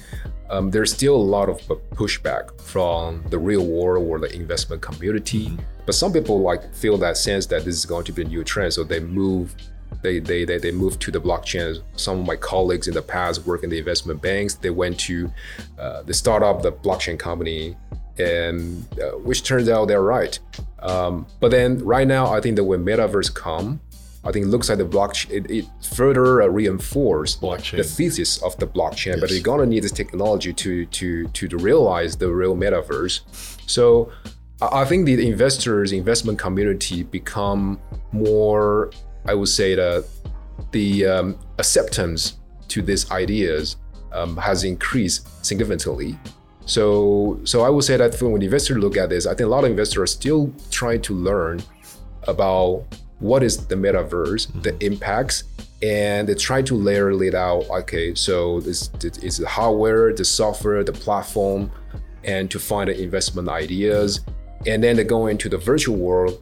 um, 0.49 0.69
there's 0.69 0.93
still 0.93 1.15
a 1.15 1.27
lot 1.37 1.49
of 1.49 1.59
pushback 1.95 2.59
from 2.61 3.23
the 3.29 3.39
real 3.39 3.65
world 3.65 4.07
or 4.07 4.19
the 4.19 4.31
investment 4.35 4.81
community 4.81 5.47
mm-hmm. 5.47 5.61
but 5.85 5.95
some 5.95 6.13
people 6.13 6.39
like 6.41 6.71
feel 6.75 6.97
that 6.97 7.17
sense 7.17 7.47
that 7.47 7.65
this 7.65 7.75
is 7.75 7.85
going 7.85 8.03
to 8.03 8.11
be 8.11 8.21
a 8.21 8.25
new 8.25 8.43
trend 8.43 8.71
so 8.71 8.83
they 8.83 8.99
move 8.99 9.55
they, 10.01 10.19
they, 10.19 10.45
they, 10.45 10.57
they 10.57 10.71
moved 10.71 11.01
to 11.01 11.11
the 11.11 11.19
blockchain. 11.19 11.81
Some 11.95 12.19
of 12.19 12.25
my 12.25 12.35
colleagues 12.35 12.87
in 12.87 12.93
the 12.93 13.01
past 13.01 13.45
work 13.45 13.63
in 13.63 13.69
the 13.69 13.79
investment 13.79 14.21
banks. 14.21 14.55
They 14.55 14.69
went 14.69 14.99
to 15.01 15.31
uh, 15.79 16.03
the 16.03 16.13
startup, 16.13 16.61
the 16.61 16.71
blockchain 16.71 17.17
company, 17.17 17.75
and 18.17 18.85
uh, 18.99 19.17
which 19.17 19.43
turns 19.43 19.69
out 19.69 19.87
they're 19.87 20.01
right. 20.01 20.37
Um, 20.79 21.25
but 21.39 21.51
then 21.51 21.83
right 21.83 22.07
now, 22.07 22.31
I 22.33 22.41
think 22.41 22.55
that 22.55 22.63
when 22.63 22.85
metaverse 22.85 23.33
come, 23.33 23.79
I 24.23 24.31
think 24.31 24.45
it 24.45 24.49
looks 24.49 24.69
like 24.69 24.77
the 24.77 24.85
blockchain, 24.85 25.31
it, 25.31 25.51
it 25.51 25.65
further 25.93 26.41
uh, 26.41 26.47
reinforced 26.47 27.41
blockchain. 27.41 27.77
the 27.77 27.83
thesis 27.83 28.41
of 28.43 28.57
the 28.57 28.67
blockchain, 28.67 29.13
yes. 29.13 29.19
but 29.21 29.31
you're 29.31 29.41
gonna 29.41 29.65
need 29.65 29.83
this 29.83 29.91
technology 29.91 30.53
to, 30.53 30.85
to, 30.85 31.27
to, 31.27 31.47
to 31.47 31.57
realize 31.57 32.17
the 32.17 32.29
real 32.29 32.55
metaverse. 32.55 33.21
So 33.69 34.11
I 34.61 34.85
think 34.85 35.05
the 35.05 35.27
investors, 35.27 35.91
investment 35.91 36.39
community 36.39 37.03
become 37.03 37.79
more, 38.11 38.91
I 39.27 39.33
would 39.33 39.49
say 39.49 39.75
that 39.75 40.05
the 40.71 41.05
um, 41.05 41.39
acceptance 41.59 42.37
to 42.69 42.81
these 42.81 43.09
ideas 43.11 43.77
um, 44.11 44.37
has 44.37 44.63
increased 44.63 45.45
significantly. 45.45 46.17
So, 46.65 47.39
so 47.45 47.61
I 47.61 47.69
would 47.69 47.83
say 47.85 47.95
that 47.97 48.21
when 48.21 48.41
investors 48.41 48.77
look 48.77 48.97
at 48.97 49.09
this, 49.09 49.25
I 49.25 49.29
think 49.29 49.47
a 49.47 49.49
lot 49.49 49.63
of 49.63 49.71
investors 49.71 49.97
are 50.01 50.07
still 50.07 50.53
trying 50.69 51.01
to 51.03 51.13
learn 51.13 51.61
about 52.23 52.83
what 53.19 53.41
is 53.41 53.65
the 53.67 53.75
metaverse, 53.75 54.47
mm-hmm. 54.47 54.61
the 54.61 54.85
impacts, 54.85 55.43
and 55.81 56.27
they 56.27 56.35
try 56.35 56.61
to 56.63 56.75
layer 56.75 57.11
it 57.23 57.35
out. 57.35 57.69
Okay, 57.69 58.13
so 58.15 58.59
this 58.59 58.89
is 59.01 59.37
the 59.37 59.47
hardware, 59.47 60.13
the 60.13 60.25
software, 60.25 60.83
the 60.83 60.91
platform, 60.91 61.71
and 62.23 62.51
to 62.51 62.59
find 62.59 62.89
the 62.89 63.01
investment 63.01 63.47
ideas. 63.47 64.21
And 64.67 64.83
then 64.83 64.97
they 64.97 65.03
go 65.03 65.27
into 65.27 65.49
the 65.49 65.57
virtual 65.57 65.95
world. 65.95 66.39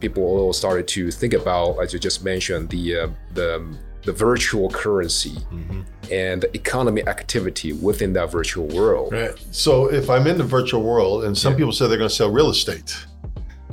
People 0.00 0.22
all 0.24 0.52
started 0.52 0.88
to 0.88 1.10
think 1.10 1.34
about, 1.34 1.78
as 1.82 1.92
you 1.92 1.98
just 1.98 2.24
mentioned, 2.24 2.70
the 2.70 2.96
uh, 2.96 3.08
the 3.34 3.76
the 4.04 4.12
virtual 4.12 4.70
currency 4.70 5.30
mm-hmm. 5.52 5.82
and 6.12 6.42
the 6.42 6.56
economy 6.56 7.06
activity 7.08 7.72
within 7.72 8.12
that 8.12 8.30
virtual 8.30 8.66
world. 8.68 9.12
Right. 9.12 9.32
So 9.50 9.92
if 9.92 10.08
I'm 10.08 10.26
in 10.28 10.38
the 10.38 10.44
virtual 10.44 10.82
world, 10.82 11.24
and 11.24 11.36
some 11.36 11.52
yeah. 11.52 11.58
people 11.58 11.72
say 11.72 11.88
they're 11.88 11.98
going 11.98 12.08
to 12.08 12.14
sell 12.14 12.30
real 12.30 12.50
estate, 12.50 12.96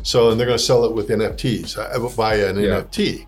so, 0.03 0.29
and 0.29 0.39
they're 0.39 0.47
going 0.47 0.57
to 0.57 0.63
sell 0.63 0.83
it 0.83 0.93
with 0.93 1.07
NFTs, 1.07 1.75
via 2.15 2.49
an 2.49 2.57
yeah. 2.57 2.81
NFT. 2.81 3.25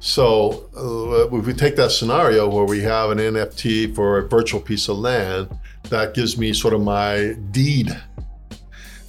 So, 0.00 0.68
uh, 0.76 1.36
if 1.36 1.46
we 1.46 1.52
take 1.52 1.76
that 1.76 1.90
scenario 1.90 2.48
where 2.48 2.64
we 2.64 2.80
have 2.82 3.10
an 3.10 3.18
NFT 3.18 3.94
for 3.94 4.18
a 4.18 4.28
virtual 4.28 4.60
piece 4.60 4.88
of 4.88 4.98
land, 4.98 5.48
that 5.90 6.14
gives 6.14 6.36
me 6.36 6.52
sort 6.52 6.74
of 6.74 6.80
my 6.80 7.34
deed. 7.50 7.90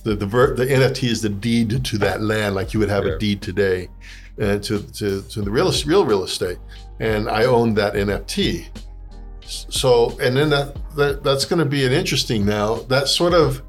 The, 0.05 0.15
the, 0.15 0.25
ver- 0.27 0.55
the 0.55 0.67
NFT 0.67 1.09
is 1.09 1.23
the 1.23 1.29
deed 1.29 1.83
to 1.83 1.97
that 1.97 2.21
land, 2.21 2.53
like 2.53 2.75
you 2.75 2.79
would 2.79 2.89
have 2.89 3.05
yeah. 3.05 3.13
a 3.13 3.17
deed 3.17 3.41
today, 3.41 3.89
and 4.37 4.63
to, 4.63 4.79
to, 4.93 5.23
to 5.23 5.41
the 5.41 5.49
real, 5.49 5.73
real 5.87 6.05
real 6.05 6.23
estate. 6.23 6.59
And 6.99 7.27
I 7.27 7.45
own 7.45 7.73
that 7.73 7.95
NFT. 7.95 8.67
So, 9.41 10.15
and 10.19 10.37
then 10.37 10.51
that, 10.51 10.77
that 10.95 11.23
that's 11.23 11.45
going 11.45 11.57
to 11.57 11.65
be 11.65 11.87
an 11.87 11.91
interesting 11.91 12.45
now. 12.45 12.75
That 12.83 13.07
sort 13.07 13.33
of 13.33 13.63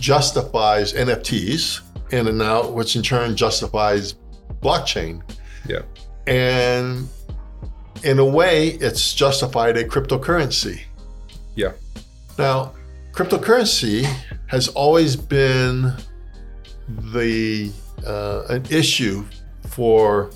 justifies 0.00 0.94
NFTs 0.94 1.82
in 2.10 2.26
and 2.26 2.40
out, 2.40 2.72
which 2.72 2.96
in 2.96 3.02
turn 3.02 3.36
justifies 3.36 4.14
blockchain. 4.62 5.22
Yeah. 5.68 5.82
And 6.26 7.06
in 8.02 8.18
a 8.18 8.24
way, 8.24 8.68
it's 8.68 9.12
justified 9.12 9.76
a 9.76 9.84
cryptocurrency. 9.84 10.80
Yeah. 11.54 11.72
Now, 12.38 12.72
cryptocurrency 13.12 14.04
has 14.46 14.68
always 14.68 15.16
been 15.16 15.92
the 16.88 17.72
uh, 18.06 18.44
an 18.48 18.64
issue 18.70 19.24
for 19.68 20.30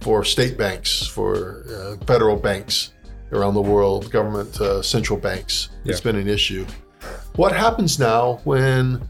for 0.00 0.24
state 0.24 0.58
banks, 0.58 1.06
for 1.06 1.64
uh, 1.70 2.04
federal 2.06 2.36
banks 2.36 2.92
around 3.30 3.54
the 3.54 3.62
world, 3.62 4.10
government 4.10 4.60
uh, 4.60 4.82
central 4.82 5.18
banks. 5.18 5.70
Yeah. 5.84 5.92
It's 5.92 6.00
been 6.00 6.16
an 6.16 6.28
issue. 6.28 6.66
What 7.36 7.52
happens 7.52 7.98
now 7.98 8.40
when 8.44 9.08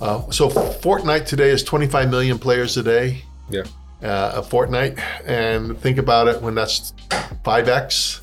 uh, 0.00 0.30
so 0.30 0.48
Fortnite 0.48 1.26
today 1.26 1.50
is 1.50 1.62
25 1.62 2.10
million 2.10 2.38
players 2.38 2.76
a 2.76 2.82
day. 2.82 3.22
Yeah. 3.50 3.62
Uh, 4.02 4.32
a 4.36 4.42
Fortnite, 4.42 5.00
and 5.26 5.78
think 5.78 5.98
about 5.98 6.26
it 6.26 6.42
when 6.42 6.56
that's 6.56 6.92
5x. 7.44 8.22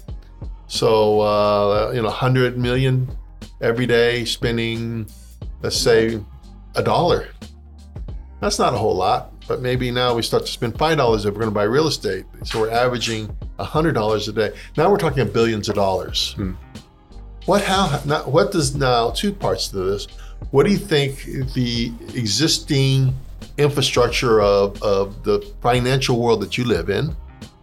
So 0.68 1.22
uh, 1.22 1.92
you 1.94 2.02
know, 2.02 2.10
100 2.10 2.58
million 2.58 3.08
every 3.62 3.86
day 3.86 4.26
spending, 4.26 5.08
let's 5.62 5.78
say, 5.78 6.22
a 6.76 6.84
dollar. 6.84 7.28
That's 8.42 8.60
not 8.60 8.74
a 8.74 8.78
whole 8.78 8.96
lot, 8.96 9.34
but 9.48 9.62
maybe 9.62 9.92
now 9.92 10.16
we 10.16 10.22
start 10.22 10.46
to 10.46 10.52
spend 10.52 10.78
five 10.78 10.98
dollars 10.98 11.26
if 11.26 11.34
we're 11.34 11.42
going 11.42 11.52
to 11.52 11.56
buy 11.56 11.64
real 11.64 11.88
estate. 11.88 12.26
So 12.46 12.62
we're 12.62 12.72
averaging 12.72 13.36
hundred 13.60 13.94
dollars 13.94 14.28
a 14.28 14.34
day. 14.34 14.56
Now 14.78 14.90
we're 14.90 14.98
talking 14.98 15.28
billions 15.30 15.68
of 15.68 15.76
dollars. 15.76 16.34
Hmm. 16.34 16.54
What 17.46 17.64
how 17.64 18.02
now, 18.06 18.24
what 18.24 18.52
does 18.52 18.76
now 18.76 19.10
two 19.12 19.34
parts 19.34 19.68
to 19.70 19.78
this? 19.78 20.08
What 20.52 20.66
do 20.66 20.72
you 20.72 20.78
think 20.78 21.24
the 21.54 21.92
existing 22.16 23.14
infrastructure 23.58 24.42
of, 24.42 24.82
of 24.82 25.24
the 25.24 25.42
financial 25.62 26.20
world 26.20 26.42
that 26.42 26.58
you 26.58 26.64
live 26.64 26.90
in 26.90 27.16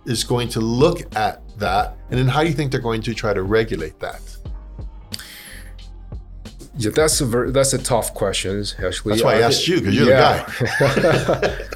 is 0.05 0.25
going 0.25 0.49
to 0.51 0.61
look 0.61 1.17
at 1.17 1.41
that? 1.59 1.97
And 2.11 2.19
then 2.19 2.29
how 2.29 2.43
do 2.43 2.49
you 2.49 2.55
think 2.55 2.71
they're 2.71 2.81
going 2.81 3.03
to 3.03 3.15
try 3.15 3.33
to 3.33 3.43
regulate 3.43 3.99
that? 4.01 4.36
Yeah, 6.79 6.91
that's 6.91 7.21
a 7.21 7.27
very, 7.27 7.51
that's 7.51 7.73
a 7.73 7.79
tough 7.79 8.15
question, 8.15 8.65
actually. 8.85 9.13
That's 9.13 9.25
why 9.25 9.37
I 9.37 9.41
asked 9.41 9.67
you 9.67 9.81
because 9.81 9.95
you're 9.95 10.09
yeah. 10.09 10.45
the 10.45 11.67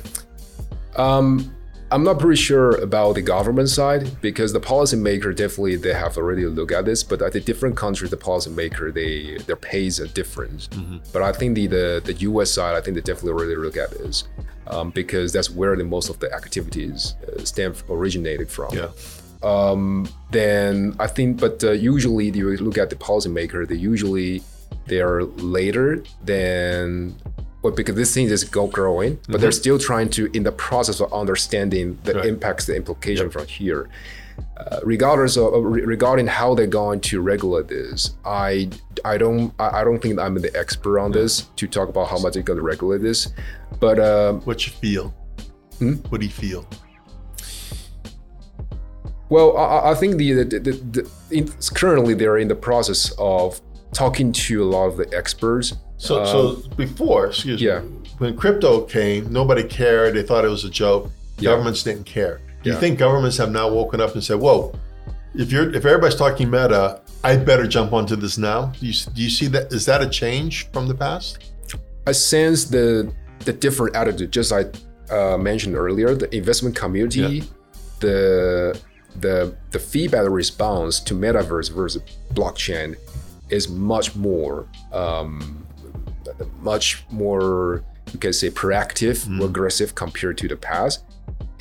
guy. 0.97 1.03
um, 1.03 1.55
I'm 1.93 2.05
not 2.05 2.21
pretty 2.21 2.41
sure 2.41 2.77
about 2.77 3.15
the 3.15 3.23
government 3.23 3.69
side 3.69 4.21
because 4.21 4.53
the 4.53 4.61
policymaker 4.61 5.35
definitely 5.35 5.77
they 5.77 5.93
have 5.93 6.17
already 6.17 6.47
looked 6.47 6.73
at 6.73 6.85
this, 6.85 7.03
but 7.03 7.21
I 7.21 7.31
think 7.31 7.47
different 7.47 7.77
countries, 7.77 8.11
the 8.11 8.17
policymaker, 8.17 8.95
they 8.95 9.43
their 9.45 9.57
pays 9.57 9.99
are 9.99 10.07
different. 10.07 10.71
Mm-hmm. 10.71 10.99
But 11.13 11.23
I 11.23 11.33
think 11.33 11.57
the, 11.57 11.67
the 11.67 12.03
the 12.05 12.13
U.S. 12.31 12.53
side, 12.53 12.77
I 12.77 12.81
think 12.81 12.95
they 12.95 13.01
definitely 13.01 13.33
already 13.33 13.57
look 13.57 13.77
at 13.77 13.91
this 13.91 14.25
um, 14.69 14.91
because 14.91 15.33
that's 15.33 15.51
where 15.51 15.75
the 15.77 15.85
most 15.85 16.11
of 16.11 16.21
the 16.21 16.33
activities 16.33 17.15
uh, 17.27 17.45
stem 17.45 17.75
originated 17.89 18.49
from. 18.49 18.73
Yeah. 18.75 18.91
Um, 19.43 20.09
then 20.31 20.95
I 21.01 21.07
think, 21.07 21.41
but 21.41 21.65
uh, 21.65 21.73
usually 21.73 22.29
you 22.29 22.57
look 22.59 22.79
at 22.79 22.91
the 22.91 22.97
policymaker, 22.97 23.67
they 23.67 23.75
usually 23.75 24.43
they 24.87 25.01
are 25.01 25.25
later 25.25 26.03
than 26.25 27.15
well, 27.63 27.73
because 27.73 27.95
this 27.95 28.15
thing 28.15 28.27
is 28.27 28.45
go 28.45 28.67
growing, 28.67 29.15
but 29.15 29.23
mm-hmm. 29.23 29.43
they're 29.43 29.53
still 29.53 29.79
trying 29.79 30.09
to, 30.11 30.31
in 30.33 30.45
the 30.45 30.53
process 30.53 31.01
of 31.01 31.13
understanding 31.13 31.99
the 32.05 32.15
right. 32.15 32.27
impacts, 32.27 32.67
the 32.67 32.75
implication 32.75 33.27
yep. 33.27 33.33
from 33.33 33.47
here. 33.47 33.89
Uh, 34.57 34.81
regardless 34.83 35.37
of 35.37 35.53
uh, 35.53 35.61
regarding 35.61 36.27
how 36.27 36.55
they're 36.55 36.67
going 36.67 36.99
to 36.99 37.21
regulate 37.21 37.69
this, 37.69 38.17
I 38.25 38.71
I 39.05 39.19
don't 39.19 39.53
I, 39.59 39.85
don't 39.85 40.01
think 40.01 40.19
I'm 40.19 40.35
the 40.37 40.55
expert 40.57 40.99
on 40.99 41.13
this 41.13 41.43
to 41.57 41.69
talk 41.69 41.91
about 41.91 42.09
how 42.09 42.19
much 42.19 42.33
they're 42.35 42.43
going 42.43 42.59
to 42.59 42.65
regulate 42.65 43.03
this. 43.03 43.29
But 43.79 43.99
uh, 43.99 44.33
what 44.45 44.67
you 44.67 44.73
feel? 44.73 45.09
Hmm? 45.79 45.95
What 46.09 46.23
do 46.23 46.27
you 46.27 46.33
feel? 46.33 46.67
Well, 49.29 49.57
I, 49.57 49.93
I 49.93 49.95
think 49.95 50.17
the, 50.17 50.33
the, 50.33 50.45
the, 50.45 50.73
the 50.73 51.11
in, 51.31 51.49
currently 51.75 52.15
they're 52.15 52.39
in 52.39 52.49
the 52.49 52.55
process 52.55 53.13
of 53.19 53.61
talking 53.93 54.33
to 54.33 54.63
a 54.63 54.67
lot 54.67 54.87
of 54.87 54.97
the 54.97 55.13
experts 55.17 55.75
so, 56.01 56.21
um, 56.21 56.27
so 56.27 56.69
before, 56.77 57.27
excuse 57.27 57.61
yeah. 57.61 57.81
me, 57.81 57.89
when 58.17 58.37
crypto 58.37 58.81
came, 58.81 59.31
nobody 59.31 59.63
cared. 59.63 60.15
They 60.15 60.23
thought 60.23 60.47
it 60.47 60.49
was 60.49 60.65
a 60.65 60.71
joke. 60.71 61.11
Yeah. 61.37 61.51
Governments 61.51 61.83
didn't 61.83 62.05
care. 62.05 62.41
Do 62.63 62.71
you 62.71 62.77
think 62.77 62.99
governments 62.99 63.37
have 63.37 63.51
now 63.51 63.71
woken 63.71 64.01
up 64.01 64.15
and 64.15 64.25
said, 64.25 64.41
"Whoa, 64.41 64.75
if 65.35 65.53
you're 65.53 65.69
if 65.75 65.85
everybody's 65.85 66.19
talking 66.19 66.51
meta, 66.51 67.03
I 67.23 67.37
better 67.37 67.67
jump 67.67 67.93
onto 67.93 68.17
this 68.17 68.39
now"? 68.39 68.73
Do 68.81 68.87
you, 68.87 68.95
do 69.15 69.23
you 69.23 69.31
see 69.31 69.47
that? 69.49 69.73
Is 69.73 69.85
that 69.87 70.03
a 70.03 70.09
change 70.09 70.71
from 70.71 70.89
the 70.89 70.95
past? 70.95 71.53
I 72.07 72.13
sense 72.13 72.65
the 72.65 73.13
the 73.41 73.53
different 73.53 73.95
attitude. 73.95 74.33
Just 74.33 74.53
I 74.53 74.67
uh, 75.15 75.37
mentioned 75.37 75.77
earlier, 75.77 76.15
the 76.15 76.35
investment 76.35 76.77
community, 76.77 77.21
yeah. 77.21 77.45
the 78.01 78.81
the 79.17 79.55
the 79.71 79.79
feedback 79.79 80.29
response 80.31 80.99
to 81.01 81.15
metaverse 81.15 81.71
versus 81.71 82.03
blockchain 82.33 82.97
is 83.51 83.69
much 83.69 84.17
more 84.17 84.67
um, 84.93 85.67
much 86.61 87.05
more 87.11 87.85
you 88.13 88.19
can 88.19 88.33
say 88.33 88.51
proactive, 88.51 89.27
mm. 89.27 89.45
aggressive 89.45 89.95
compared 89.95 90.39
to 90.39 90.49
the 90.49 90.57
past. 90.57 91.05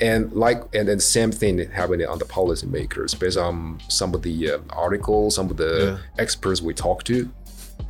And 0.01 0.31
like, 0.31 0.63
and 0.74 0.88
then 0.88 1.00
same 1.00 1.31
thing 1.31 1.58
happening 1.72 2.08
on 2.08 2.19
the 2.19 2.25
policymakers 2.25 3.19
based 3.19 3.38
on 3.38 3.79
some 3.89 4.15
of 4.15 4.22
the 4.22 4.51
uh, 4.51 4.60
articles, 4.69 5.36
some 5.36 5.50
of 5.50 5.58
the 5.58 6.00
yeah. 6.00 6.22
experts 6.22 6.62
we 6.62 6.74
talked 6.74 7.05
to, 7.08 7.29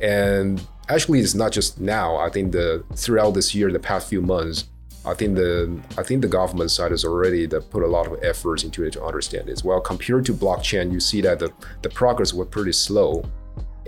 and 0.00 0.60
actually 0.88 1.20
it's 1.20 1.34
not 1.34 1.52
just 1.52 1.80
now. 1.80 2.16
I 2.16 2.28
think 2.28 2.50
the 2.52 2.84
throughout 2.96 3.34
this 3.34 3.54
year, 3.54 3.70
the 3.70 3.78
past 3.78 4.08
few 4.08 4.20
months, 4.20 4.64
I 5.06 5.14
think 5.14 5.36
the 5.36 5.80
I 5.96 6.02
think 6.02 6.22
the 6.22 6.28
government 6.28 6.72
side 6.72 6.90
has 6.90 7.04
already 7.04 7.46
the, 7.46 7.60
put 7.60 7.84
a 7.84 7.86
lot 7.86 8.08
of 8.08 8.18
efforts 8.24 8.64
into 8.64 8.82
it 8.84 8.92
to 8.94 9.04
understand 9.04 9.46
this. 9.46 9.62
Well, 9.62 9.80
compared 9.80 10.26
to 10.26 10.34
blockchain, 10.34 10.92
you 10.92 10.98
see 10.98 11.20
that 11.20 11.38
the, 11.38 11.52
the 11.82 11.90
progress 11.90 12.34
was 12.34 12.48
pretty 12.48 12.72
slow, 12.72 13.24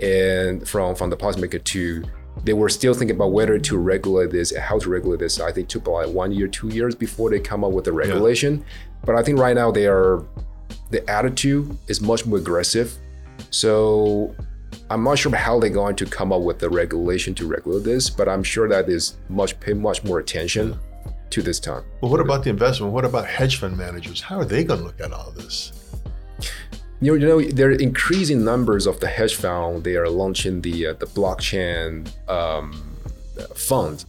and 0.01 0.67
from 0.67 0.95
from 0.95 1.09
the 1.09 1.17
policymaker 1.17 1.63
to 1.63 2.03
they 2.43 2.53
were 2.53 2.69
still 2.69 2.93
thinking 2.93 3.15
about 3.15 3.31
whether 3.31 3.57
to 3.59 3.77
regulate 3.77 4.31
this 4.31 4.51
and 4.51 4.61
how 4.61 4.79
to 4.79 4.89
regulate 4.89 5.19
this. 5.19 5.39
I 5.39 5.51
think 5.51 5.65
it 5.65 5.69
took 5.69 5.87
like 5.87 6.09
one 6.09 6.31
year, 6.31 6.47
two 6.47 6.69
years 6.69 6.95
before 6.95 7.29
they 7.29 7.39
come 7.39 7.63
up 7.63 7.71
with 7.71 7.85
the 7.85 7.93
regulation. 7.93 8.57
Yeah. 8.57 8.65
But 9.05 9.15
I 9.15 9.23
think 9.23 9.39
right 9.39 9.55
now 9.55 9.71
they 9.71 9.87
are 9.87 10.25
the 10.89 11.07
attitude 11.09 11.77
is 11.87 12.01
much 12.01 12.25
more 12.25 12.39
aggressive. 12.39 12.97
So 13.51 14.35
I'm 14.89 15.03
not 15.03 15.17
sure 15.17 15.33
how 15.35 15.59
they're 15.59 15.69
going 15.69 15.95
to 15.97 16.05
come 16.05 16.33
up 16.33 16.41
with 16.41 16.59
the 16.59 16.69
regulation 16.69 17.33
to 17.35 17.47
regulate 17.47 17.83
this, 17.83 18.09
but 18.09 18.27
I'm 18.27 18.43
sure 18.43 18.67
that 18.67 18.89
is 18.89 19.17
much 19.29 19.59
pay 19.59 19.73
much 19.73 20.03
more 20.03 20.19
attention 20.19 20.77
to 21.29 21.41
this 21.41 21.59
time. 21.59 21.83
Well, 22.01 22.11
what 22.11 22.19
about 22.19 22.43
the 22.43 22.49
investment? 22.49 22.93
What 22.93 23.05
about 23.05 23.25
hedge 23.25 23.57
fund 23.57 23.77
managers? 23.77 24.21
How 24.21 24.39
are 24.39 24.45
they 24.45 24.63
going 24.63 24.79
to 24.79 24.85
look 24.85 24.99
at 25.01 25.11
all 25.11 25.31
this? 25.31 25.71
You 27.03 27.17
know, 27.17 27.37
you 27.37 27.49
know, 27.49 27.51
there 27.51 27.67
are 27.67 27.71
increasing 27.73 28.45
numbers 28.45 28.87
of 28.87 29.01
the 29.01 29.07
hedge 29.07 29.35
fund. 29.35 29.83
They 29.83 29.97
are 29.97 30.07
launching 30.07 30.61
the 30.61 30.87
uh, 30.87 30.93
the 30.93 31.05
blockchain 31.05 32.09
um, 32.29 32.95
fund, 33.55 34.05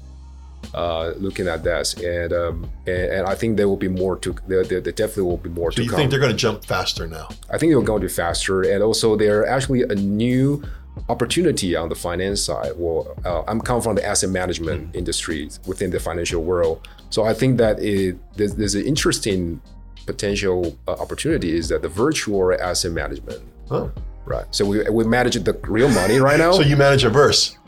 uh, 0.74 1.12
looking 1.18 1.48
at 1.48 1.64
this, 1.64 1.94
and, 1.94 2.32
um, 2.32 2.70
and, 2.86 3.12
and 3.12 3.26
I 3.26 3.34
think 3.34 3.56
there 3.56 3.68
will 3.68 3.76
be 3.76 3.88
more 3.88 4.16
to. 4.18 4.34
There, 4.46 4.62
there, 4.62 4.80
there 4.80 4.92
definitely 4.92 5.24
will 5.24 5.38
be 5.38 5.50
more 5.50 5.72
so 5.72 5.76
to 5.76 5.82
you 5.82 5.90
come. 5.90 5.98
think 5.98 6.10
they're 6.12 6.20
going 6.20 6.30
to 6.30 6.38
jump 6.38 6.64
faster 6.64 7.08
now? 7.08 7.28
I 7.50 7.58
think 7.58 7.72
they're 7.72 7.82
going 7.82 8.00
to 8.00 8.06
be 8.06 8.12
faster, 8.12 8.62
and 8.62 8.80
also 8.80 9.16
they're 9.16 9.44
actually 9.44 9.82
a 9.82 9.96
new 9.96 10.62
opportunity 11.08 11.74
on 11.74 11.88
the 11.88 11.96
finance 11.96 12.42
side. 12.42 12.72
Well, 12.76 13.16
uh, 13.24 13.42
I'm 13.48 13.60
coming 13.60 13.82
from 13.82 13.96
the 13.96 14.06
asset 14.06 14.30
management 14.30 14.92
mm. 14.92 14.96
industry 14.96 15.50
within 15.66 15.90
the 15.90 15.98
financial 15.98 16.44
world, 16.44 16.86
so 17.10 17.24
I 17.24 17.34
think 17.34 17.58
that 17.58 17.80
it, 17.80 18.16
there's, 18.36 18.54
there's 18.54 18.76
an 18.76 18.84
interesting 18.84 19.60
potential 20.06 20.76
uh, 20.86 20.92
opportunity 20.92 21.56
is 21.56 21.68
that 21.68 21.82
the 21.82 21.88
virtual 21.88 22.52
asset 22.60 22.92
management. 22.92 23.42
Oh. 23.70 23.90
Right. 24.26 24.46
So 24.50 24.64
we, 24.64 24.88
we 24.88 25.04
manage 25.04 25.34
the 25.34 25.52
real 25.64 25.90
money 25.90 26.18
right 26.18 26.38
now. 26.38 26.52
so 26.58 26.62
you 26.62 26.76
manage 26.76 27.04
a 27.04 27.10
verse. 27.10 27.58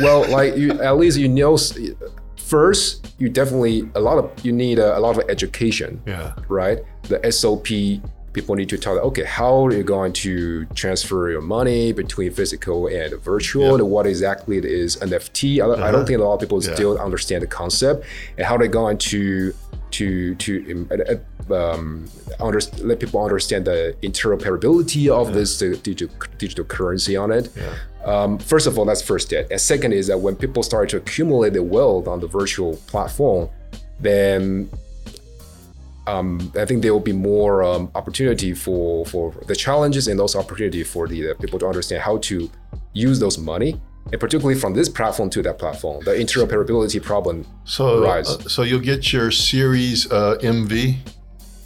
well, 0.00 0.28
like 0.30 0.56
you, 0.56 0.80
at 0.80 0.96
least 0.96 1.18
you 1.18 1.28
know. 1.28 1.58
First, 2.36 3.14
you 3.18 3.28
definitely 3.28 3.90
a 3.94 4.00
lot 4.00 4.16
of 4.16 4.30
you 4.44 4.52
need 4.52 4.78
a, 4.78 4.96
a 4.96 5.00
lot 5.00 5.18
of 5.18 5.28
education. 5.28 6.00
Yeah. 6.06 6.34
Right. 6.48 6.78
The 7.02 7.30
SOP 7.30 7.66
people 8.32 8.54
need 8.54 8.68
to 8.68 8.78
tell 8.78 8.94
them, 8.94 9.04
okay, 9.04 9.24
how 9.24 9.66
are 9.66 9.72
you 9.72 9.82
going 9.82 10.12
to 10.12 10.64
transfer 10.66 11.30
your 11.30 11.40
money 11.40 11.92
between 11.92 12.30
physical 12.30 12.86
and 12.86 13.20
virtual? 13.20 13.74
And 13.74 13.90
what 13.90 14.06
exactly 14.06 14.58
it 14.58 14.64
is 14.64 14.96
NFT? 14.96 15.58
I, 15.58 15.64
uh-huh. 15.64 15.72
I, 15.72 15.76
don't 15.76 15.94
uh-huh. 15.96 16.04
think 16.06 16.20
a 16.20 16.22
lot 16.22 16.34
of 16.34 16.40
people 16.40 16.62
yeah. 16.62 16.74
still 16.74 16.98
understand 16.98 17.42
the 17.42 17.46
concept 17.46 18.04
and 18.36 18.46
how 18.46 18.56
they're 18.56 18.68
going 18.68 18.98
to 18.98 19.52
to 19.98 20.34
to 20.36 20.52
um, 20.72 21.52
um 21.52 22.08
under, 22.40 22.60
let 22.82 23.00
people 23.00 23.22
understand 23.22 23.64
the 23.64 23.96
interoperability 24.02 25.08
of 25.08 25.28
yeah. 25.28 25.34
this 25.34 25.58
digital, 25.58 26.08
digital 26.38 26.64
currency 26.64 27.16
on 27.16 27.32
it. 27.32 27.50
Yeah. 27.56 27.74
Um, 28.04 28.38
first 28.38 28.66
of 28.66 28.78
all, 28.78 28.84
that's 28.84 29.02
first 29.02 29.26
step. 29.28 29.48
And 29.50 29.60
second 29.60 29.92
is 29.92 30.06
that 30.06 30.18
when 30.18 30.36
people 30.36 30.62
start 30.62 30.88
to 30.90 30.96
accumulate 30.98 31.52
the 31.52 31.62
wealth 31.62 32.06
on 32.06 32.20
the 32.20 32.28
virtual 32.28 32.76
platform, 32.92 33.48
then 34.00 34.70
um, 36.06 36.52
I 36.56 36.64
think 36.64 36.82
there 36.82 36.92
will 36.92 37.08
be 37.12 37.18
more 37.32 37.62
um, 37.62 37.90
opportunity 37.94 38.54
for 38.54 39.04
for 39.06 39.34
the 39.46 39.56
challenges 39.56 40.08
and 40.08 40.20
also 40.20 40.38
opportunity 40.38 40.84
for 40.84 41.08
the, 41.08 41.34
people 41.40 41.58
to 41.58 41.66
understand 41.66 42.02
how 42.02 42.18
to 42.28 42.50
use 42.92 43.18
those 43.18 43.36
money, 43.36 43.80
and 44.10 44.20
particularly 44.20 44.58
from 44.58 44.74
this 44.74 44.88
platform 44.88 45.30
to 45.30 45.42
that 45.42 45.58
platform, 45.58 46.04
the 46.04 46.12
interoperability 46.12 47.02
problem. 47.02 47.46
So, 47.64 48.04
uh, 48.06 48.24
so 48.24 48.62
you'll 48.62 48.80
get 48.80 49.12
your 49.12 49.30
Series 49.30 50.10
uh, 50.10 50.38
MV 50.40 50.96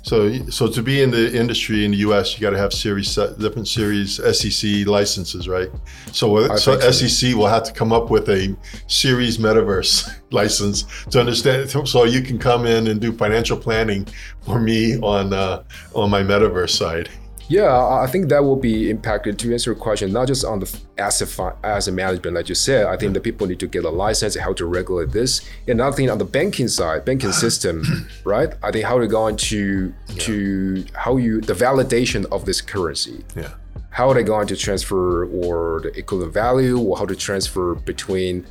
so, 0.03 0.35
so 0.51 0.67
to 0.67 0.83
be 0.83 1.01
in 1.01 1.13
the 1.13 1.35
industry 1.35 1.85
in 1.85 1.93
the 1.93 1.99
U.S., 1.99 2.35
you 2.35 2.41
got 2.41 2.51
to 2.51 2.59
have 2.59 2.73
series 2.73 3.15
different 3.15 3.69
series 3.69 4.17
SEC 4.17 4.87
licenses, 4.87 5.49
right? 5.49 5.69
So, 6.11 6.57
so 6.57 6.79
SEC 6.91 7.35
will 7.37 7.47
have 7.47 7.63
to 7.65 7.73
come 7.73 7.93
up 7.93 8.11
with 8.11 8.29
a 8.29 8.57
series 8.89 9.39
metaverse 9.39 10.13
license 10.33 10.85
to 11.11 11.21
understand, 11.21 11.71
so 11.71 12.05
you 12.05 12.21
can 12.21 12.39
come 12.39 12.67
in 12.67 12.89
and 12.89 13.01
do 13.01 13.13
financial 13.13 13.57
planning 13.57 14.07
for 14.41 14.61
me 14.61 14.99
on 14.99 15.33
uh, 15.33 15.63
on 15.95 16.11
my 16.11 16.23
metaverse 16.23 16.71
side. 16.71 17.09
Yeah, 17.49 17.77
I 17.77 18.07
think 18.07 18.29
that 18.29 18.43
will 18.43 18.57
be 18.57 18.91
impacted 18.91 19.39
to 19.41 19.53
answer 19.53 19.73
your 19.73 19.79
question, 19.79 20.13
not 20.13 20.29
just 20.29 20.45
on 20.45 20.61
the 20.61 20.81
asset 20.99 21.29
asset 21.65 21.95
management, 21.95 22.37
like 22.37 22.49
you 22.49 22.55
said. 22.55 22.87
I 22.87 22.97
think 22.97 23.15
the 23.15 23.21
people 23.21 23.47
need 23.47 23.61
to 23.61 23.67
get 23.67 23.85
a 23.85 23.91
license 23.91 24.37
how 24.37 24.53
to 24.55 24.67
regulate 24.67 25.11
this. 25.13 25.43
Another 25.67 25.97
thing 25.97 26.11
on 26.11 26.19
the 26.19 26.25
banking 26.25 26.69
side, 26.69 27.05
banking 27.05 27.33
system, 27.45 28.09
right? 28.25 28.55
I 28.63 28.71
think 28.71 28.85
how 28.85 28.99
they're 28.99 29.07
going 29.07 29.37
to 29.37 29.93
yeah. 30.09 30.15
to 30.19 30.85
how 30.95 31.17
you 31.17 31.41
the 31.41 31.55
validation 31.55 32.25
of 32.33 32.45
this 32.45 32.61
currency. 32.61 33.25
Yeah. 33.37 33.51
How 33.91 34.09
are 34.09 34.15
they 34.15 34.23
going 34.23 34.47
to 34.47 34.57
transfer 34.57 35.27
or 35.27 35.81
the 35.83 35.91
equivalent 35.99 36.33
value 36.33 36.79
or 36.79 36.97
how 36.97 37.05
to 37.05 37.15
transfer 37.15 37.75
between 37.75 38.47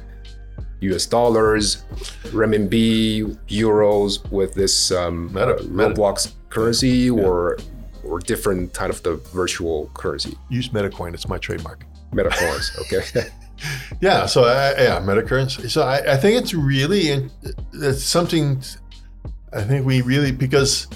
US 0.82 1.06
dollars, 1.06 1.84
renminbi, 2.25 3.38
euros 3.47 4.30
with 4.32 4.54
this 4.54 4.91
um, 4.91 5.27
meta, 5.34 5.58
Roblox 5.63 6.34
currency 6.49 6.89
yeah. 6.89 7.12
or 7.12 7.58
or 8.12 8.19
different 8.19 8.74
kind 8.74 8.91
of 8.91 9.02
the 9.04 9.15
virtual 9.34 9.89
currency. 9.93 10.38
Use 10.50 10.69
Metacoin. 10.69 11.13
It's 11.13 11.28
my 11.28 11.38
trademark. 11.38 11.86
Metacoins. 12.12 12.78
okay. 12.82 13.30
yeah. 14.02 14.26
So 14.26 14.43
uh, 14.43 14.76
yeah, 14.78 15.00
Metacurrency. 15.00 15.69
So 15.69 15.84
I, 15.84 16.13
I 16.13 16.17
think 16.17 16.41
it's 16.41 16.54
really 16.54 17.30
it's 17.74 18.04
something. 18.04 18.62
I 19.54 19.63
think 19.63 19.86
we 19.86 20.02
really 20.02 20.32
because 20.32 20.88